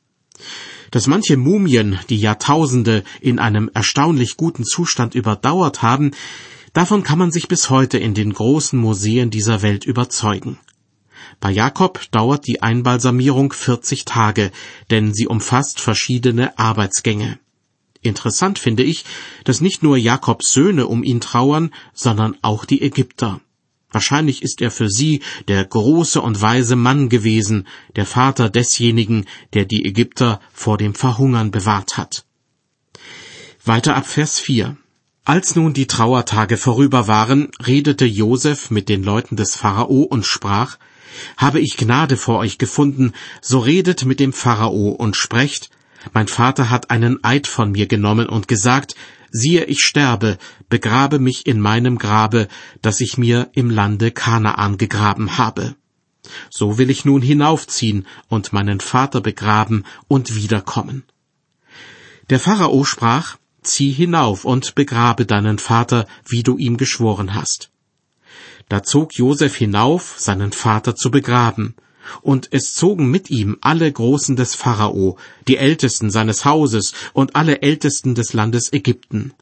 Dass 0.90 1.06
manche 1.06 1.37
Mumien 1.37 2.00
die 2.11 2.18
Jahrtausende 2.18 3.04
in 3.20 3.38
einem 3.38 3.70
erstaunlich 3.73 4.37
guten 4.37 4.64
Zustand 4.64 5.14
überdauert 5.14 5.82
haben, 5.82 6.11
davon 6.73 7.04
kann 7.04 7.20
man 7.20 7.30
sich 7.30 7.46
bis 7.46 7.70
heute 7.70 7.99
in 7.99 8.14
den 8.14 8.32
großen 8.32 8.76
Museen 8.76 9.30
dieser 9.30 9.62
Welt 9.62 9.85
überzeugen. 9.85 10.58
Bei 11.38 11.52
Jakob 11.52 12.00
dauert 12.11 12.49
die 12.49 12.62
Einbalsamierung 12.62 13.52
40 13.52 14.06
Tage, 14.06 14.50
denn 14.90 15.14
sie 15.14 15.28
umfasst 15.28 15.78
verschiedene 15.78 16.58
Arbeitsgänge. 16.58 17.38
Interessant 18.06 18.58
finde 18.58 18.82
ich, 18.82 19.04
dass 19.44 19.60
nicht 19.60 19.82
nur 19.82 19.96
Jakobs 19.96 20.52
Söhne 20.52 20.86
um 20.86 21.02
ihn 21.02 21.20
trauern, 21.20 21.72
sondern 21.92 22.36
auch 22.42 22.64
die 22.64 22.82
Ägypter. 22.82 23.40
Wahrscheinlich 23.90 24.42
ist 24.42 24.60
er 24.60 24.70
für 24.70 24.90
sie 24.90 25.22
der 25.48 25.64
große 25.64 26.20
und 26.20 26.40
weise 26.40 26.76
Mann 26.76 27.08
gewesen, 27.08 27.66
der 27.94 28.04
Vater 28.04 28.50
desjenigen, 28.50 29.25
der 29.54 29.64
die 29.64 29.84
Ägypter 29.84 30.40
vor 30.52 30.76
dem 30.76 30.94
Verhungern 30.94 31.50
bewahrt 31.50 31.96
hat. 31.96 32.25
Weiter 33.64 33.96
ab 33.96 34.06
Vers 34.06 34.38
4. 34.38 34.76
Als 35.25 35.56
nun 35.56 35.72
die 35.72 35.88
Trauertage 35.88 36.56
vorüber 36.56 37.08
waren, 37.08 37.50
redete 37.64 38.04
Josef 38.04 38.70
mit 38.70 38.88
den 38.88 39.02
Leuten 39.02 39.34
des 39.34 39.56
Pharao 39.56 40.02
und 40.02 40.25
sprach, 40.25 40.78
Habe 41.36 41.60
ich 41.60 41.76
Gnade 41.76 42.16
vor 42.16 42.38
euch 42.38 42.58
gefunden, 42.58 43.12
so 43.40 43.58
redet 43.58 44.04
mit 44.04 44.20
dem 44.20 44.32
Pharao 44.32 44.90
und 44.90 45.16
sprecht, 45.16 45.70
mein 46.12 46.28
Vater 46.28 46.70
hat 46.70 46.90
einen 46.90 47.22
Eid 47.25 47.46
von 47.46 47.72
mir 47.72 47.86
genommen 47.86 48.28
und 48.28 48.48
gesagt, 48.48 48.94
siehe, 49.30 49.64
ich 49.64 49.80
sterbe, 49.80 50.38
begrabe 50.68 51.18
mich 51.18 51.46
in 51.46 51.60
meinem 51.60 51.98
Grabe, 51.98 52.48
das 52.82 53.00
ich 53.00 53.18
mir 53.18 53.50
im 53.52 53.70
Lande 53.70 54.10
Kanaan 54.10 54.78
gegraben 54.78 55.38
habe. 55.38 55.75
So 56.50 56.78
will 56.78 56.90
ich 56.90 57.04
nun 57.04 57.22
hinaufziehen 57.22 58.06
und 58.28 58.52
meinen 58.52 58.80
Vater 58.80 59.20
begraben 59.20 59.84
und 60.08 60.34
wiederkommen. 60.34 61.04
Der 62.30 62.40
Pharao 62.40 62.84
sprach, 62.84 63.36
Zieh 63.62 63.90
hinauf 63.90 64.44
und 64.44 64.76
begrabe 64.76 65.26
deinen 65.26 65.58
Vater, 65.58 66.06
wie 66.25 66.44
du 66.44 66.56
ihm 66.56 66.76
geschworen 66.76 67.34
hast. 67.34 67.70
Da 68.68 68.82
zog 68.84 69.14
Josef 69.14 69.56
hinauf, 69.56 70.14
seinen 70.18 70.52
Vater 70.52 70.94
zu 70.94 71.10
begraben, 71.10 71.75
und 72.22 72.48
es 72.50 72.75
zogen 72.75 73.10
mit 73.10 73.30
ihm 73.30 73.56
alle 73.60 73.90
Großen 73.90 74.36
des 74.36 74.54
Pharao, 74.54 75.18
die 75.49 75.56
Ältesten 75.56 76.10
seines 76.10 76.45
Hauses 76.45 76.92
und 77.12 77.36
alle 77.36 77.62
Ältesten 77.62 78.14
des 78.14 78.32
Landes 78.32 78.73
Ägypten. 78.73 79.32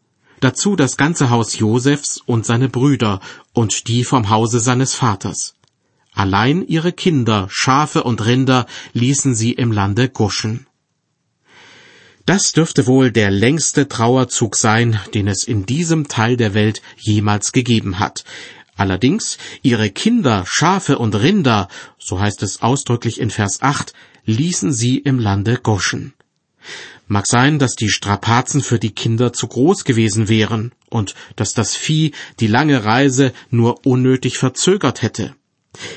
Dazu 0.41 0.77
das 0.77 0.97
ganze 0.97 1.31
Haus 1.31 1.59
Josefs 1.59 2.21
und 2.27 2.45
seine 2.45 2.69
Brüder 2.69 3.21
und 3.53 3.89
die 3.89 4.05
vom 4.05 4.29
Hause 4.29 4.61
seines 4.61 4.95
Vaters. 4.95 5.55
Allein 6.13 6.67
ihre 6.67 6.93
Kinder, 6.93 7.49
Schafe 7.51 8.05
und 8.05 8.25
Rinder 8.25 8.67
ließen 8.93 9.35
sie 9.35 9.53
im 9.53 9.73
Lande 9.73 10.09
Guschen. 10.09 10.67
Das 12.27 12.53
dürfte 12.53 12.87
wohl 12.87 13.11
der 13.11 13.31
längste 13.31 13.87
Trauerzug 13.87 14.57
sein, 14.57 14.99
den 15.13 15.29
es 15.29 15.45
in 15.45 15.67
diesem 15.67 16.09
Teil 16.09 16.37
der 16.39 16.55
Welt 16.55 16.81
jemals 16.97 17.53
gegeben 17.53 17.99
hat, 17.99 18.25
Allerdings 18.77 19.39
ihre 19.63 19.91
Kinder, 19.91 20.45
Schafe 20.47 20.99
und 20.99 21.15
Rinder, 21.15 21.69
so 21.99 22.21
heißt 22.21 22.43
es 22.43 22.63
ausdrücklich 22.63 23.21
in 23.21 23.31
Vers 23.31 23.63
8, 23.63 23.93
ließen 24.25 24.73
sie 24.73 24.99
im 24.99 25.19
Lande 25.19 25.59
Goschen. 25.63 26.15
Mag 27.07 27.27
sein, 27.27 27.59
dass 27.59 27.77
die 27.77 27.91
Strapazen 27.91 28.63
für 28.63 28.79
die 28.79 28.95
Kinder 28.95 29.33
zu 29.33 29.47
groß 29.47 29.85
gewesen 29.85 30.29
wären 30.29 30.73
und 30.89 31.15
dass 31.37 31.53
das 31.53 31.77
Vieh 31.77 32.13
die 32.41 32.47
lange 32.47 32.85
Reise 32.85 33.33
nur 33.51 33.87
unnötig 33.87 34.39
verzögert 34.39 35.03
hätte. 35.03 35.35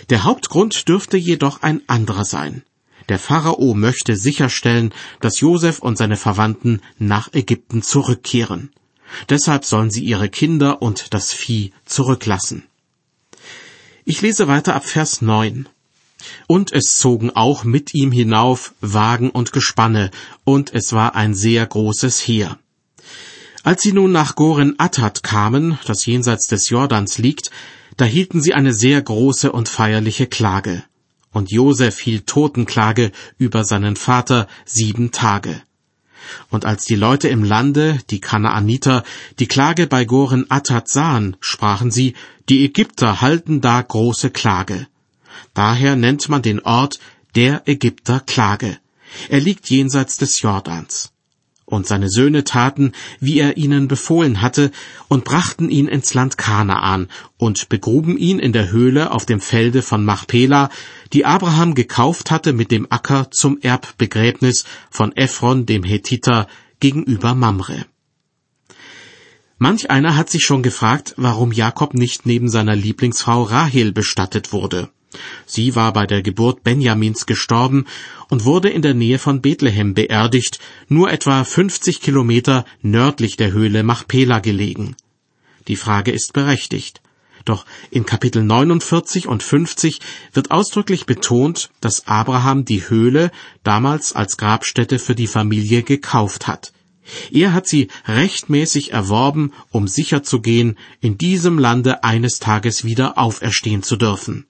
Der 0.10 0.24
Hauptgrund 0.24 0.88
dürfte 0.90 1.18
jedoch 1.18 1.62
ein 1.62 1.82
anderer 1.88 2.26
sein. 2.26 2.64
Der 3.10 3.20
Pharao 3.20 3.74
möchte 3.74 4.18
sicherstellen, 4.18 4.94
dass 5.22 5.40
Josef 5.40 5.80
und 5.80 5.98
seine 5.98 6.18
Verwandten 6.18 6.82
nach 6.98 7.34
Ägypten 7.34 7.82
zurückkehren. 7.82 8.72
Deshalb 9.30 9.66
sollen 9.66 9.92
sie 9.92 10.04
ihre 10.04 10.30
Kinder 10.30 10.82
und 10.82 11.14
das 11.14 11.34
Vieh 11.34 11.72
zurücklassen. 11.86 12.64
Ich 14.06 14.22
lese 14.22 14.48
weiter 14.48 14.76
ab 14.76 14.86
Vers 14.86 15.22
9. 15.22 15.68
Und 16.48 16.72
es 16.72 16.98
zogen 16.98 17.30
auch 17.30 17.64
mit 17.64 17.94
ihm 17.94 18.12
hinauf 18.12 18.74
Wagen 18.82 19.30
und 19.30 19.52
Gespanne, 19.52 20.12
und 20.44 20.74
es 20.74 20.94
war 20.94 21.16
ein 21.16 21.34
sehr 21.34 21.66
großes 21.66 22.20
Heer. 22.28 22.58
Als 23.64 23.82
sie 23.82 23.92
nun 23.92 24.14
nach 24.14 24.36
Goren 24.36 24.76
Attat 24.78 25.24
kamen, 25.24 25.78
das 25.86 26.06
jenseits 26.06 26.48
des 26.48 26.70
Jordans 26.70 27.18
liegt, 27.18 27.52
da 27.98 28.06
hielten 28.06 28.42
sie 28.42 28.54
eine 28.54 28.74
sehr 28.74 29.02
große 29.02 29.52
und 29.52 29.68
feierliche 29.68 30.28
Klage. 30.28 30.84
Und 31.34 31.52
Josef 31.52 32.00
hielt 32.00 32.28
Totenklage 32.28 33.12
über 33.38 33.66
seinen 33.66 33.96
Vater 33.96 34.48
sieben 34.66 35.12
Tage. 35.12 35.62
Und 36.50 36.66
als 36.66 36.86
die 36.86 36.96
Leute 36.96 37.28
im 37.28 37.44
Lande, 37.44 38.00
die 38.10 38.22
Kanaaniter, 38.22 39.04
die 39.40 39.48
Klage 39.48 39.88
bei 39.88 40.06
Goren 40.06 40.46
Attat 40.50 40.88
sahen, 40.88 41.38
sprachen 41.40 41.92
sie, 41.92 42.16
die 42.50 42.64
Ägypter 42.66 43.22
halten 43.22 43.62
da 43.62 43.82
große 43.82 44.30
Klage. 44.30 44.88
Daher 45.54 45.96
nennt 45.96 46.30
man 46.30 46.42
den 46.42 46.60
Ort 46.60 47.00
der 47.36 47.68
Ägypter 47.68 48.20
Klage. 48.20 48.78
Er 49.30 49.40
liegt 49.40 49.70
jenseits 49.70 50.18
des 50.18 50.42
Jordans. 50.42 51.12
Und 51.70 51.86
seine 51.86 52.10
Söhne 52.10 52.46
taten, 52.46 52.94
wie 53.20 53.40
er 53.40 53.58
ihnen 53.58 53.90
befohlen 53.90 54.42
hatte, 54.42 54.72
und 55.10 55.26
brachten 55.26 55.70
ihn 55.70 55.90
ins 55.90 56.14
Land 56.14 56.38
Kanaan 56.38 57.10
und 57.36 57.68
begruben 57.68 58.18
ihn 58.18 58.40
in 58.40 58.54
der 58.54 58.72
Höhle 58.72 59.12
auf 59.12 59.26
dem 59.26 59.42
Felde 59.42 59.82
von 59.82 60.06
Machpela, 60.06 60.70
die 61.12 61.26
Abraham 61.26 61.76
gekauft 61.76 62.32
hatte 62.32 62.54
mit 62.54 62.72
dem 62.72 62.88
Acker 62.90 63.32
zum 63.32 63.60
Erbbegräbnis 63.60 64.64
von 64.90 65.14
Ephron 65.18 65.66
dem 65.66 65.84
Hethiter 65.84 66.48
gegenüber 66.80 67.36
Mamre. 67.36 67.86
Manch 69.58 69.92
einer 69.92 70.16
hat 70.16 70.30
sich 70.30 70.46
schon 70.46 70.64
gefragt, 70.64 71.16
warum 71.18 71.52
Jakob 71.52 71.96
nicht 71.96 72.26
neben 72.26 72.48
seiner 72.48 72.78
Lieblingsfrau 72.78 73.44
Rahel 73.44 73.92
bestattet 73.92 74.54
wurde. 74.54 74.90
Sie 75.46 75.76
war 75.76 75.94
bei 75.94 76.06
der 76.06 76.22
Geburt 76.22 76.64
Benjamins 76.64 77.26
gestorben 77.26 77.86
und 78.30 78.46
wurde 78.46 78.70
in 78.70 78.82
der 78.82 78.94
Nähe 78.94 79.20
von 79.20 79.42
Bethlehem 79.42 79.94
beerdigt, 79.94 80.60
nur 80.88 81.10
etwa 81.10 81.44
50 81.44 82.02
Kilometer 82.02 82.66
nördlich 82.82 83.38
der 83.38 83.52
Höhle 83.52 83.84
Machpela 83.84 84.40
gelegen. 84.40 84.96
Die 85.68 85.78
Frage 85.78 86.12
ist 86.12 86.34
berechtigt. 86.34 87.02
Doch 87.46 87.66
in 87.92 88.06
Kapitel 88.06 88.44
49 88.44 89.28
und 89.28 89.42
50 89.42 90.02
wird 90.34 90.52
ausdrücklich 90.52 91.06
betont, 91.06 91.70
dass 91.80 92.06
Abraham 92.08 92.66
die 92.66 92.90
Höhle 92.90 93.32
damals 93.64 94.14
als 94.14 94.36
Grabstätte 94.36 95.00
für 95.00 95.16
die 95.16 95.28
Familie 95.28 95.84
gekauft 95.84 96.48
hat. 96.48 96.74
Er 97.32 97.54
hat 97.54 97.66
sie 97.66 97.88
rechtmäßig 98.06 98.92
erworben, 98.92 99.54
um 99.72 99.88
sicherzugehen, 99.88 100.78
in 101.00 101.18
diesem 101.18 101.58
Lande 101.58 102.04
eines 102.04 102.40
Tages 102.40 102.84
wieder 102.84 103.18
auferstehen 103.18 103.82
zu 103.82 103.96
dürfen. 103.96 104.46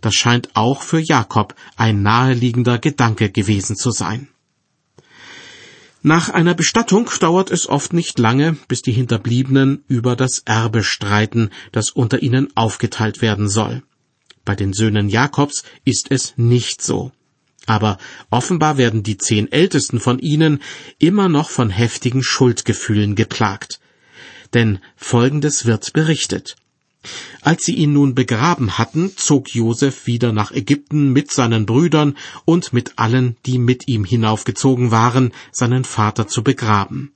Das 0.00 0.14
scheint 0.14 0.50
auch 0.54 0.82
für 0.82 0.98
Jakob 0.98 1.54
ein 1.76 2.02
naheliegender 2.02 2.78
Gedanke 2.78 3.30
gewesen 3.30 3.76
zu 3.76 3.90
sein. 3.90 4.28
Nach 6.04 6.28
einer 6.28 6.54
Bestattung 6.54 7.08
dauert 7.20 7.52
es 7.52 7.68
oft 7.68 7.92
nicht 7.92 8.18
lange, 8.18 8.56
bis 8.66 8.82
die 8.82 8.90
Hinterbliebenen 8.90 9.84
über 9.86 10.16
das 10.16 10.40
Erbe 10.44 10.82
streiten, 10.82 11.50
das 11.70 11.90
unter 11.90 12.22
ihnen 12.22 12.48
aufgeteilt 12.56 13.22
werden 13.22 13.48
soll. 13.48 13.84
Bei 14.44 14.56
den 14.56 14.72
Söhnen 14.72 15.08
Jakobs 15.08 15.62
ist 15.84 16.10
es 16.10 16.34
nicht 16.36 16.82
so. 16.82 17.12
Aber 17.66 17.98
offenbar 18.30 18.76
werden 18.76 19.04
die 19.04 19.16
zehn 19.16 19.50
Ältesten 19.52 20.00
von 20.00 20.18
ihnen 20.18 20.60
immer 20.98 21.28
noch 21.28 21.50
von 21.50 21.70
heftigen 21.70 22.24
Schuldgefühlen 22.24 23.14
geplagt. 23.14 23.78
Denn 24.54 24.80
Folgendes 24.96 25.66
wird 25.66 25.92
berichtet. 25.92 26.56
Als 27.40 27.64
sie 27.64 27.74
ihn 27.74 27.92
nun 27.92 28.14
begraben 28.14 28.78
hatten, 28.78 29.12
zog 29.16 29.54
Josef 29.54 30.06
wieder 30.06 30.32
nach 30.32 30.52
Ägypten 30.52 31.12
mit 31.12 31.32
seinen 31.32 31.66
Brüdern 31.66 32.16
und 32.44 32.72
mit 32.72 32.92
allen, 32.96 33.36
die 33.46 33.58
mit 33.58 33.88
ihm 33.88 34.04
hinaufgezogen 34.04 34.90
waren, 34.90 35.32
seinen 35.50 35.84
Vater 35.84 36.28
zu 36.28 36.42
begraben. 36.44 37.12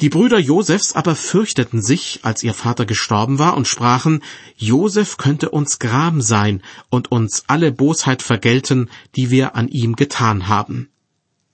Die 0.00 0.10
Brüder 0.10 0.38
Josefs 0.38 0.92
aber 0.92 1.16
fürchteten 1.16 1.80
sich, 1.80 2.20
als 2.22 2.42
ihr 2.42 2.52
Vater 2.52 2.84
gestorben 2.84 3.38
war, 3.38 3.56
und 3.56 3.66
sprachen, 3.66 4.22
Josef 4.56 5.16
könnte 5.16 5.48
uns 5.48 5.78
Gram 5.78 6.20
sein 6.20 6.62
und 6.90 7.10
uns 7.10 7.44
alle 7.46 7.72
Bosheit 7.72 8.20
vergelten, 8.20 8.90
die 9.16 9.30
wir 9.30 9.56
an 9.56 9.68
ihm 9.68 9.96
getan 9.96 10.48
haben. 10.48 10.90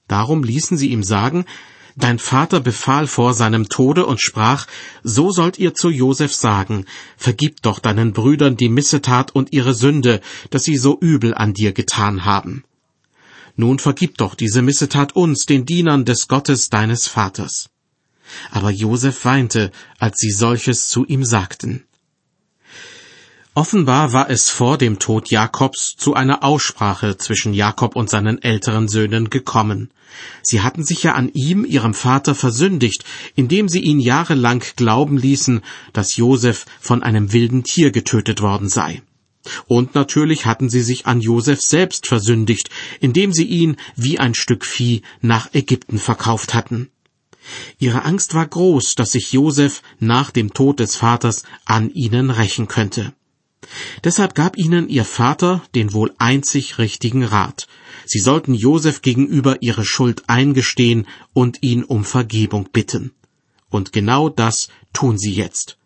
Darum 0.09 0.43
ließen 0.43 0.77
sie 0.77 0.89
ihm 0.89 1.05
sagen, 1.05 1.45
Dein 1.97 2.19
Vater 2.19 2.61
befahl 2.61 3.07
vor 3.07 3.35
seinem 3.35 3.69
Tode 3.69 4.07
und 4.07 4.21
sprach, 4.21 4.67
So 5.03 5.31
sollt 5.31 5.59
ihr 5.59 5.75
zu 5.75 5.91
Josef 5.91 6.35
sagen, 6.35 6.87
Vergib 7.17 7.63
doch 7.63 7.79
deinen 7.79 8.13
Brüdern 8.13 8.57
die 8.57 8.71
Missetat 8.71 9.35
und 9.35 9.53
ihre 9.53 9.75
Sünde, 9.75 10.21
dass 10.51 10.65
sie 10.65 10.77
so 10.77 10.99
übel 10.99 11.35
an 11.35 11.53
dir 11.53 11.73
getan 11.73 12.25
haben. 12.25 12.65
Nun 13.57 13.79
vergib 13.79 14.17
doch 14.17 14.35
diese 14.35 14.63
Missetat 14.63 15.15
uns, 15.15 15.45
den 15.45 15.67
Dienern 15.67 16.07
des 16.07 16.29
Gottes 16.29 16.71
deines 16.71 17.07
Vaters. 17.07 17.69
Aber 18.51 18.71
Josef 18.71 19.25
weinte, 19.27 19.71
als 19.99 20.19
sie 20.19 20.31
solches 20.31 20.89
zu 20.89 21.05
ihm 21.05 21.25
sagten. 21.25 21.85
Offenbar 23.55 24.15
war 24.15 24.31
es 24.31 24.49
vor 24.49 24.79
dem 24.79 24.99
Tod 24.99 25.31
Jakobs 25.31 25.95
zu 25.95 26.15
einer 26.15 26.43
Aussprache 26.43 27.19
zwischen 27.19 27.53
Jakob 27.53 27.97
und 27.97 28.09
seinen 28.09 28.41
älteren 28.43 28.89
Söhnen 28.89 29.29
gekommen. 29.29 29.91
Sie 30.43 30.63
hatten 30.63 30.85
sich 30.85 31.03
ja 31.03 31.13
an 31.13 31.31
ihm, 31.35 31.67
ihrem 31.67 31.93
Vater, 31.93 32.35
versündigt, 32.35 33.05
indem 33.35 33.69
sie 33.69 33.81
ihn 33.81 34.01
jahrelang 34.01 34.65
glauben 34.77 35.19
ließen, 35.19 35.61
dass 35.93 36.17
Josef 36.17 36.65
von 36.81 37.03
einem 37.03 37.35
wilden 37.35 37.63
Tier 37.63 37.91
getötet 37.91 38.41
worden 38.41 38.71
sei. 38.71 39.03
Und 39.67 39.95
natürlich 39.95 40.47
hatten 40.47 40.71
sie 40.71 40.83
sich 40.83 41.05
an 41.05 41.21
Josef 41.21 41.61
selbst 41.61 42.07
versündigt, 42.07 42.71
indem 43.01 43.35
sie 43.35 43.45
ihn 43.45 43.77
wie 43.97 44.19
ein 44.19 44.33
Stück 44.33 44.65
Vieh 44.65 45.03
nach 45.21 45.53
Ägypten 45.53 45.99
verkauft 45.99 46.55
hatten. 46.55 46.91
Ihre 47.79 48.07
Angst 48.07 48.33
war 48.33 48.47
groß, 48.47 48.95
dass 48.95 49.11
sich 49.11 49.33
Josef 49.33 49.83
nach 49.99 50.31
dem 50.31 50.55
Tod 50.55 50.81
des 50.81 50.97
Vaters 50.97 51.43
an 51.67 51.91
ihnen 51.91 52.31
rächen 52.31 52.67
könnte. 52.67 53.13
Deshalb 54.05 54.35
gab 54.35 54.57
ihnen 54.57 54.89
ihr 54.89 55.05
Vater 55.05 55.63
den 55.75 55.93
wohl 55.93 56.13
einzig 56.19 56.79
richtigen 56.79 57.25
Rat. 57.25 57.67
Sie 58.05 58.19
sollten 58.19 58.55
Josef 58.55 59.03
gegenüber 59.03 59.59
ihre 59.61 59.85
Schuld 59.85 60.25
eingestehen 60.29 61.07
und 61.33 61.63
ihn 61.63 61.85
um 61.85 62.05
Vergebung 62.05 62.69
bitten. 62.73 63.13
Und 63.71 63.93
genau 63.93 64.29
das 64.29 64.69
tun 64.93 65.19
sie 65.19 65.33
jetzt. 65.33 65.79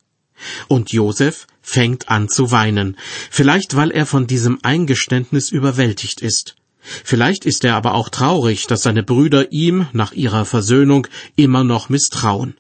Und 0.69 0.93
Josef 0.93 1.47
fängt 1.63 2.09
an 2.09 2.29
zu 2.29 2.51
weinen, 2.51 2.97
vielleicht 3.31 3.77
weil 3.77 3.91
er 3.91 4.07
von 4.07 4.27
diesem 4.27 4.59
Eingeständnis 4.63 5.51
überwältigt 5.51 6.21
ist. 6.21 6.57
Vielleicht 6.81 7.45
ist 7.45 7.65
er 7.65 7.75
aber 7.75 7.95
auch 7.95 8.09
traurig, 8.09 8.67
dass 8.67 8.83
seine 8.83 9.03
Brüder 9.03 9.51
ihm 9.51 9.87
nach 9.93 10.13
ihrer 10.13 10.45
Versöhnung 10.45 11.09
immer 11.35 11.65
noch 11.65 11.89
misstrauen. 11.89 12.57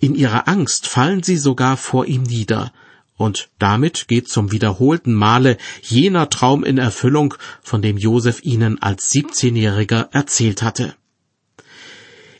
In 0.00 0.14
ihrer 0.14 0.48
Angst 0.48 0.86
fallen 0.86 1.22
sie 1.22 1.36
sogar 1.36 1.76
vor 1.76 2.06
ihm 2.06 2.22
nieder, 2.22 2.72
und 3.16 3.48
damit 3.58 4.08
geht 4.08 4.28
zum 4.28 4.52
wiederholten 4.52 5.14
Male 5.14 5.56
jener 5.82 6.28
Traum 6.30 6.64
in 6.64 6.78
Erfüllung, 6.78 7.34
von 7.62 7.80
dem 7.80 7.96
Josef 7.96 8.42
ihnen 8.42 8.82
als 8.82 9.10
17-Jähriger 9.12 10.08
erzählt 10.12 10.62
hatte. 10.62 10.94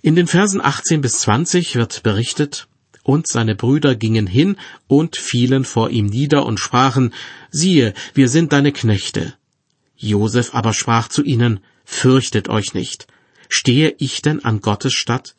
In 0.02 0.16
den 0.16 0.26
Versen 0.26 0.60
18 0.60 1.00
bis 1.00 1.20
20 1.20 1.76
wird 1.76 2.02
berichtet, 2.02 2.68
und 3.02 3.26
seine 3.26 3.54
Brüder 3.54 3.94
gingen 3.94 4.26
hin 4.26 4.56
und 4.86 5.16
fielen 5.16 5.64
vor 5.64 5.90
ihm 5.90 6.06
nieder 6.06 6.46
und 6.46 6.58
sprachen, 6.58 7.14
siehe, 7.50 7.94
wir 8.14 8.28
sind 8.28 8.52
deine 8.52 8.72
Knechte. 8.72 9.34
Josef 9.94 10.54
aber 10.54 10.72
sprach 10.72 11.08
zu 11.08 11.22
ihnen, 11.22 11.60
Fürchtet 11.84 12.48
euch 12.48 12.72
nicht. 12.74 13.06
Stehe 13.48 13.94
ich 13.98 14.22
denn 14.22 14.44
an 14.44 14.60
Gottes 14.60 14.94
Statt? 14.94 15.36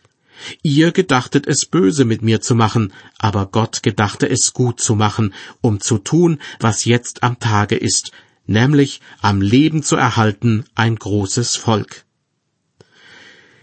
Ihr 0.62 0.92
gedachtet 0.92 1.48
es 1.48 1.66
böse 1.66 2.06
mit 2.06 2.22
mir 2.22 2.42
zu 2.42 2.56
machen, 2.56 2.94
aber 3.18 3.48
Gott 3.48 3.84
gedachte 3.84 4.30
es 4.30 4.54
gut 4.54 4.80
zu 4.80 4.96
machen, 4.96 5.34
um 5.62 5.80
zu 5.80 5.98
tun, 5.98 6.40
was 6.60 6.86
jetzt 6.86 7.24
am 7.24 7.40
Tage 7.40 7.76
ist, 7.76 8.12
nämlich 8.46 9.02
am 9.22 9.42
Leben 9.42 9.84
zu 9.84 9.96
erhalten 9.96 10.66
ein 10.76 10.96
großes 10.96 11.56
Volk. 11.56 12.06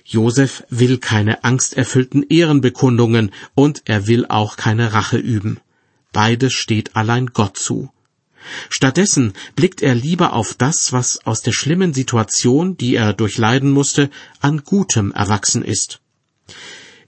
Josef 0.04 0.64
will 0.68 0.98
keine 0.98 1.44
angsterfüllten 1.44 2.24
Ehrenbekundungen 2.28 3.30
und 3.54 3.82
er 3.86 4.06
will 4.08 4.26
auch 4.26 4.56
keine 4.56 4.92
Rache 4.92 5.16
üben. 5.16 5.60
Beides 6.12 6.52
steht 6.52 6.96
allein 6.96 7.28
Gott 7.28 7.56
zu. 7.56 7.90
Stattdessen 8.68 9.32
blickt 9.54 9.80
er 9.80 9.94
lieber 9.94 10.34
auf 10.34 10.54
das, 10.54 10.92
was 10.92 11.24
aus 11.24 11.42
der 11.42 11.52
schlimmen 11.52 11.94
Situation, 11.94 12.76
die 12.76 12.96
er 12.96 13.12
durchleiden 13.14 13.70
musste, 13.70 14.10
an 14.40 14.64
Gutem 14.64 15.12
erwachsen 15.12 15.62
ist. 15.62 16.01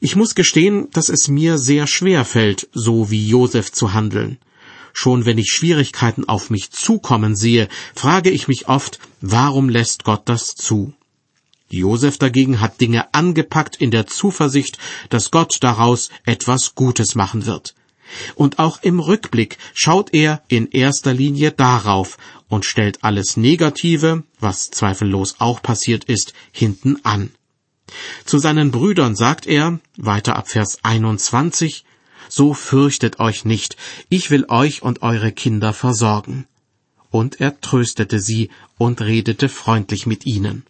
Ich 0.01 0.17
muss 0.17 0.35
gestehen, 0.35 0.89
dass 0.93 1.09
es 1.09 1.29
mir 1.29 1.59
sehr 1.59 1.87
schwer 1.87 2.25
fällt, 2.25 2.69
so 2.73 3.11
wie 3.11 3.27
Josef 3.27 3.73
zu 3.73 3.95
handeln. 3.95 4.39
Schon 4.93 5.25
wenn 5.25 5.39
ich 5.39 5.51
Schwierigkeiten 5.51 6.29
auf 6.29 6.51
mich 6.51 6.71
zukommen 6.71 7.35
sehe, 7.35 7.69
frage 7.95 8.31
ich 8.31 8.47
mich 8.47 8.69
oft, 8.69 8.99
warum 9.21 9.69
lässt 9.69 10.05
Gott 10.05 10.23
das 10.27 10.55
zu? 10.55 10.95
Josef 11.69 12.19
dagegen 12.19 12.61
hat 12.61 12.81
Dinge 12.81 13.13
angepackt 13.13 13.77
in 13.77 13.91
der 13.91 14.07
Zuversicht, 14.07 14.79
dass 15.09 15.31
Gott 15.31 15.57
daraus 15.61 16.11
etwas 16.25 16.75
Gutes 16.75 17.15
machen 17.15 17.47
wird. 17.47 17.75
Und 18.35 18.59
auch 18.59 18.83
im 18.83 19.01
Rückblick 19.01 19.59
schaut 19.73 20.13
er 20.13 20.43
in 20.49 20.69
erster 20.69 21.15
Linie 21.15 21.51
darauf 21.51 22.19
und 22.49 22.65
stellt 22.65 23.03
alles 23.03 23.37
Negative, 23.37 24.23
was 24.39 24.71
zweifellos 24.71 25.37
auch 25.39 25.63
passiert 25.63 26.05
ist, 26.05 26.35
hinten 26.53 26.99
an. 27.05 27.31
Zu 28.25 28.39
seinen 28.39 28.71
Brüdern 28.71 29.15
sagt 29.15 29.47
er, 29.47 29.79
weiter 29.97 30.37
ab 30.37 30.49
Vers 30.49 30.79
21, 30.83 31.85
So 32.29 32.55
fürchtet 32.55 33.21
euch 33.21 33.45
nicht, 33.45 33.77
ich 34.09 34.31
will 34.31 34.47
euch 34.49 34.83
und 34.83 35.03
eure 35.03 35.33
Kinder 35.33 35.73
versorgen. 35.73 36.47
Und 37.11 37.41
er 37.41 37.61
tröstete 37.61 38.19
sie 38.19 38.51
und 38.79 39.01
redete 39.01 39.49
freundlich 39.49 40.07
mit 40.07 40.27
ihnen. 40.27 40.65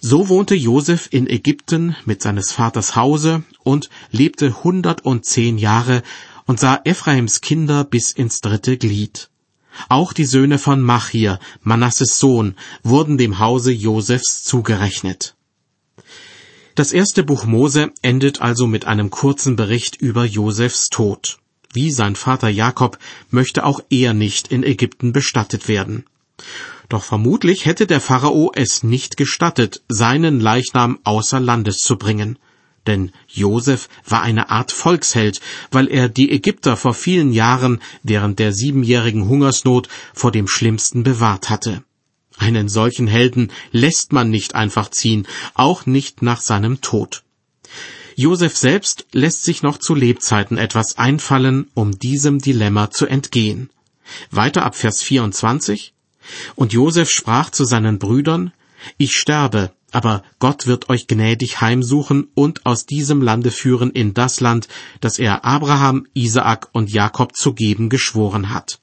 So 0.00 0.28
wohnte 0.28 0.54
Josef 0.54 1.08
in 1.10 1.26
Ägypten 1.28 1.96
mit 2.04 2.22
seines 2.22 2.52
Vaters 2.52 2.94
Hause 2.96 3.42
und 3.62 3.90
lebte 4.10 4.62
hundertundzehn 4.62 5.58
Jahre 5.58 6.02
und 6.46 6.60
sah 6.60 6.80
Ephraims 6.84 7.40
Kinder 7.40 7.84
bis 7.84 8.12
ins 8.12 8.40
dritte 8.40 8.78
Glied. 8.78 9.28
Auch 9.88 10.12
die 10.12 10.24
Söhne 10.24 10.58
von 10.58 10.80
Machir, 10.80 11.38
Manasses 11.62 12.18
Sohn, 12.18 12.54
wurden 12.82 13.18
dem 13.18 13.38
Hause 13.38 13.72
Josefs 13.72 14.44
zugerechnet. 14.44 15.35
Das 16.76 16.92
erste 16.92 17.24
Buch 17.24 17.46
Mose 17.46 17.90
endet 18.02 18.42
also 18.42 18.66
mit 18.66 18.84
einem 18.84 19.08
kurzen 19.08 19.56
Bericht 19.56 19.96
über 19.96 20.26
Josefs 20.26 20.90
Tod. 20.90 21.38
Wie 21.72 21.90
sein 21.90 22.16
Vater 22.16 22.50
Jakob 22.50 22.98
möchte 23.30 23.64
auch 23.64 23.80
er 23.88 24.12
nicht 24.12 24.48
in 24.48 24.62
Ägypten 24.62 25.12
bestattet 25.12 25.68
werden. 25.68 26.04
Doch 26.90 27.02
vermutlich 27.02 27.64
hätte 27.64 27.86
der 27.86 28.02
Pharao 28.02 28.52
es 28.54 28.82
nicht 28.82 29.16
gestattet, 29.16 29.84
seinen 29.88 30.38
Leichnam 30.38 30.98
außer 31.02 31.40
Landes 31.40 31.78
zu 31.78 31.96
bringen. 31.96 32.38
Denn 32.86 33.10
Josef 33.26 33.88
war 34.06 34.20
eine 34.20 34.50
Art 34.50 34.70
Volksheld, 34.70 35.40
weil 35.70 35.88
er 35.88 36.10
die 36.10 36.30
Ägypter 36.30 36.76
vor 36.76 36.92
vielen 36.92 37.32
Jahren 37.32 37.80
während 38.02 38.38
der 38.38 38.52
siebenjährigen 38.52 39.28
Hungersnot 39.28 39.88
vor 40.12 40.30
dem 40.30 40.46
Schlimmsten 40.46 41.04
bewahrt 41.04 41.48
hatte. 41.48 41.82
Einen 42.38 42.68
solchen 42.68 43.06
Helden 43.06 43.50
lässt 43.72 44.12
man 44.12 44.30
nicht 44.30 44.54
einfach 44.54 44.90
ziehen, 44.90 45.26
auch 45.54 45.86
nicht 45.86 46.22
nach 46.22 46.40
seinem 46.40 46.80
Tod. 46.80 47.22
Josef 48.14 48.56
selbst 48.56 49.06
lässt 49.12 49.44
sich 49.44 49.62
noch 49.62 49.78
zu 49.78 49.94
Lebzeiten 49.94 50.56
etwas 50.56 50.96
einfallen, 50.96 51.68
um 51.74 51.98
diesem 51.98 52.38
Dilemma 52.38 52.90
zu 52.90 53.06
entgehen. 53.06 53.70
Weiter 54.30 54.64
ab 54.64 54.74
Vers 54.74 55.02
24 55.02 55.92
und 56.54 56.72
Josef 56.72 57.10
sprach 57.10 57.50
zu 57.50 57.64
seinen 57.64 57.98
Brüdern, 57.98 58.52
Ich 58.98 59.16
sterbe, 59.16 59.72
aber 59.92 60.22
Gott 60.38 60.66
wird 60.66 60.88
euch 60.88 61.06
gnädig 61.06 61.60
heimsuchen 61.60 62.28
und 62.34 62.66
aus 62.66 62.86
diesem 62.86 63.22
Lande 63.22 63.50
führen 63.50 63.90
in 63.90 64.14
das 64.14 64.40
Land, 64.40 64.68
das 65.00 65.18
er 65.18 65.44
Abraham, 65.44 66.06
Isaak 66.14 66.68
und 66.72 66.90
Jakob 66.90 67.36
zu 67.36 67.54
geben 67.54 67.88
geschworen 67.88 68.52
hat. 68.52 68.80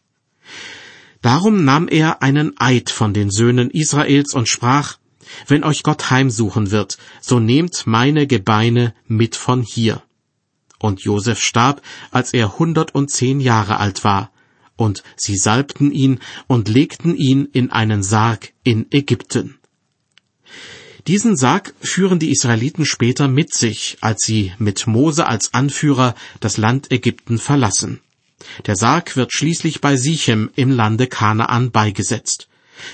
Darum 1.24 1.64
nahm 1.64 1.88
er 1.88 2.22
einen 2.22 2.52
Eid 2.60 2.90
von 2.90 3.14
den 3.14 3.32
Söhnen 3.32 3.72
Israels 3.72 4.34
und 4.34 4.50
sprach, 4.50 4.98
Wenn 5.48 5.64
euch 5.64 5.82
Gott 5.82 6.12
heimsuchen 6.12 6.70
wird, 6.70 6.98
so 7.22 7.40
nehmt 7.40 7.88
meine 7.88 8.28
Gebeine 8.28 8.94
mit 9.08 9.38
von 9.38 9.62
hier. 9.62 10.04
Und 10.80 11.00
Josef 11.00 11.40
starb, 11.40 11.82
als 12.12 12.34
er 12.34 12.60
hundertundzehn 12.60 13.40
Jahre 13.40 13.78
alt 13.78 14.04
war, 14.04 14.32
und 14.76 15.02
sie 15.16 15.38
salbten 15.38 15.94
ihn 15.94 16.20
und 16.48 16.68
legten 16.68 17.16
ihn 17.16 17.48
in 17.54 17.72
einen 17.72 18.04
Sarg 18.04 18.52
in 18.66 18.88
Ägypten. 18.92 19.58
Diesen 21.08 21.38
Sarg 21.38 21.74
führen 21.80 22.20
die 22.20 22.32
Israeliten 22.32 22.86
später 22.86 23.30
mit 23.30 23.54
sich, 23.54 23.98
als 24.02 24.24
sie 24.24 24.52
mit 24.58 24.88
Mose 24.88 25.26
als 25.26 25.54
Anführer 25.54 26.16
das 26.42 26.58
Land 26.58 26.92
Ägypten 26.92 27.38
verlassen. 27.38 28.02
Der 28.66 28.76
Sarg 28.76 29.16
wird 29.16 29.34
schließlich 29.34 29.82
bei 29.82 29.96
Sichem 29.96 30.50
im 30.56 30.72
Lande 30.72 31.08
Kanaan 31.08 31.72
beigesetzt. 31.72 32.48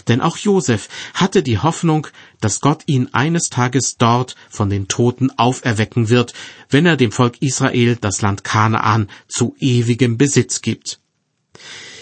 Denn 0.07 0.21
auch 0.21 0.37
Josef 0.37 0.89
hatte 1.13 1.43
die 1.43 1.59
Hoffnung, 1.59 2.07
dass 2.41 2.61
Gott 2.61 2.83
ihn 2.85 3.09
eines 3.13 3.49
Tages 3.49 3.95
dort 3.97 4.35
von 4.49 4.69
den 4.69 4.87
Toten 4.87 5.31
auferwecken 5.37 6.09
wird, 6.09 6.33
wenn 6.69 6.85
er 6.85 6.97
dem 6.97 7.11
Volk 7.11 7.41
Israel 7.41 7.97
das 7.99 8.21
Land 8.21 8.43
Kanaan 8.43 9.09
zu 9.27 9.55
ewigem 9.59 10.17
Besitz 10.17 10.61
gibt. 10.61 10.99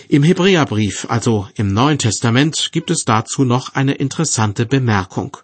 Im 0.10 0.24
Hebräerbrief, 0.24 1.06
also 1.10 1.48
im 1.56 1.74
Neuen 1.74 2.00
Testament, 2.00 2.70
gibt 2.72 2.92
es 2.92 3.04
dazu 3.04 3.44
noch 3.44 3.76
eine 3.76 3.94
interessante 3.94 4.66
Bemerkung. 4.66 5.38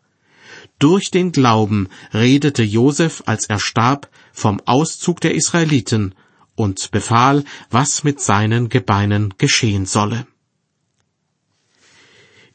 Durch 0.80 1.12
den 1.12 1.32
Glauben 1.32 1.90
redete 2.14 2.64
Josef, 2.64 3.24
als 3.26 3.46
er 3.46 3.60
starb, 3.60 4.10
vom 4.32 4.62
Auszug 4.66 5.22
der 5.22 5.36
Israeliten 5.36 6.16
und 6.56 6.92
befahl, 6.92 7.44
was 7.70 8.04
mit 8.04 8.22
seinen 8.22 8.70
Gebeinen 8.70 9.34
geschehen 9.38 9.86
solle. 9.86 10.28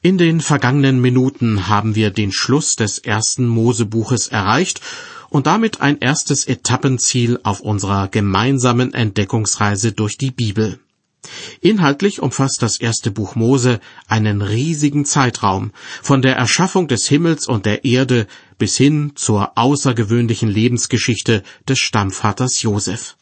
In 0.00 0.16
den 0.16 0.40
vergangenen 0.40 1.00
Minuten 1.00 1.66
haben 1.66 1.96
wir 1.96 2.10
den 2.10 2.30
Schluss 2.30 2.76
des 2.76 2.98
ersten 2.98 3.48
Mosebuches 3.48 4.28
erreicht 4.28 4.80
und 5.28 5.46
damit 5.46 5.80
ein 5.80 5.98
erstes 5.98 6.46
Etappenziel 6.46 7.40
auf 7.42 7.60
unserer 7.60 8.08
gemeinsamen 8.08 8.94
Entdeckungsreise 8.94 9.92
durch 9.92 10.16
die 10.16 10.30
Bibel. 10.30 10.78
Inhaltlich 11.60 12.22
umfasst 12.22 12.62
das 12.62 12.78
erste 12.78 13.10
Buch 13.10 13.34
Mose 13.34 13.80
einen 14.06 14.40
riesigen 14.40 15.04
Zeitraum, 15.04 15.72
von 16.00 16.22
der 16.22 16.36
Erschaffung 16.36 16.88
des 16.88 17.08
Himmels 17.08 17.46
und 17.48 17.66
der 17.66 17.84
Erde 17.84 18.26
bis 18.56 18.76
hin 18.76 19.12
zur 19.16 19.58
außergewöhnlichen 19.58 20.48
Lebensgeschichte 20.48 21.42
des 21.68 21.80
Stammvaters 21.80 22.62
Josef. 22.62 23.17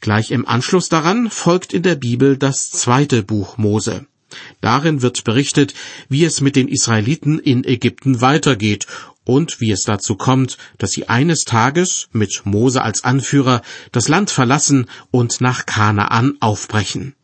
Gleich 0.00 0.30
im 0.30 0.46
Anschluss 0.46 0.88
daran 0.88 1.30
folgt 1.30 1.74
in 1.74 1.82
der 1.82 1.94
Bibel 1.94 2.38
das 2.38 2.70
zweite 2.70 3.22
Buch 3.22 3.58
Mose. 3.58 4.06
Darin 4.60 5.02
wird 5.02 5.24
berichtet, 5.24 5.74
wie 6.08 6.24
es 6.24 6.40
mit 6.40 6.56
den 6.56 6.68
Israeliten 6.68 7.38
in 7.38 7.64
Ägypten 7.64 8.20
weitergeht 8.20 8.86
und 9.24 9.60
wie 9.60 9.70
es 9.70 9.82
dazu 9.82 10.16
kommt, 10.16 10.56
dass 10.78 10.92
sie 10.92 11.08
eines 11.08 11.44
Tages 11.44 12.08
mit 12.12 12.42
Mose 12.44 12.82
als 12.82 13.04
Anführer 13.04 13.60
das 13.92 14.08
Land 14.08 14.30
verlassen 14.30 14.86
und 15.10 15.40
nach 15.40 15.66
Kanaan 15.66 16.36
aufbrechen. 16.40 17.14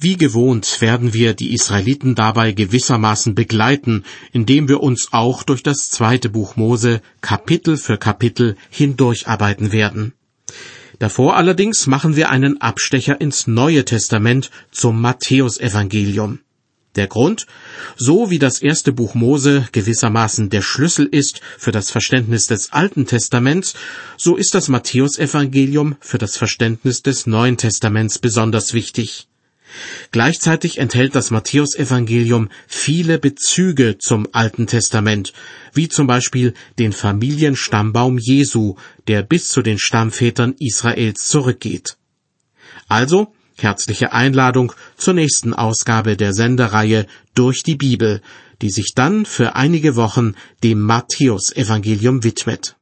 Wie 0.00 0.16
gewohnt 0.16 0.80
werden 0.80 1.12
wir 1.12 1.34
die 1.34 1.52
Israeliten 1.52 2.14
dabei 2.14 2.52
gewissermaßen 2.52 3.34
begleiten, 3.34 4.04
indem 4.32 4.68
wir 4.68 4.80
uns 4.80 5.08
auch 5.10 5.42
durch 5.42 5.62
das 5.62 5.90
zweite 5.90 6.30
Buch 6.30 6.56
Mose 6.56 7.02
Kapitel 7.20 7.76
für 7.76 7.98
Kapitel 7.98 8.56
hindurcharbeiten 8.70 9.72
werden. 9.72 10.14
Davor 10.98 11.36
allerdings 11.36 11.86
machen 11.86 12.16
wir 12.16 12.30
einen 12.30 12.60
Abstecher 12.60 13.20
ins 13.20 13.46
Neue 13.46 13.84
Testament 13.84 14.50
zum 14.72 15.00
Matthäusevangelium. 15.00 16.40
Der 16.96 17.06
Grund? 17.06 17.46
So 17.96 18.30
wie 18.30 18.40
das 18.40 18.60
erste 18.60 18.92
Buch 18.92 19.14
Mose 19.14 19.68
gewissermaßen 19.70 20.50
der 20.50 20.62
Schlüssel 20.62 21.06
ist 21.06 21.40
für 21.56 21.70
das 21.70 21.92
Verständnis 21.92 22.48
des 22.48 22.72
Alten 22.72 23.06
Testaments, 23.06 23.74
so 24.16 24.36
ist 24.36 24.54
das 24.54 24.68
Matthäusevangelium 24.68 25.96
für 26.00 26.18
das 26.18 26.36
Verständnis 26.36 27.02
des 27.02 27.28
Neuen 27.28 27.56
Testaments 27.56 28.18
besonders 28.18 28.74
wichtig. 28.74 29.28
Gleichzeitig 30.10 30.78
enthält 30.78 31.14
das 31.14 31.30
Matthäusevangelium 31.30 32.48
viele 32.66 33.18
Bezüge 33.18 33.98
zum 33.98 34.28
Alten 34.32 34.66
Testament, 34.66 35.32
wie 35.72 35.88
zum 35.88 36.06
Beispiel 36.06 36.54
den 36.78 36.92
Familienstammbaum 36.92 38.18
Jesu, 38.18 38.76
der 39.06 39.22
bis 39.22 39.48
zu 39.48 39.62
den 39.62 39.78
Stammvätern 39.78 40.54
Israels 40.58 41.28
zurückgeht. 41.28 41.96
Also, 42.88 43.32
herzliche 43.56 44.12
Einladung 44.12 44.72
zur 44.96 45.14
nächsten 45.14 45.52
Ausgabe 45.52 46.16
der 46.16 46.32
Sendereihe 46.32 47.06
durch 47.34 47.62
die 47.62 47.76
Bibel, 47.76 48.22
die 48.62 48.70
sich 48.70 48.92
dann 48.94 49.24
für 49.24 49.54
einige 49.56 49.96
Wochen 49.96 50.34
dem 50.64 50.80
Matthäusevangelium 50.80 52.24
widmet. 52.24 52.76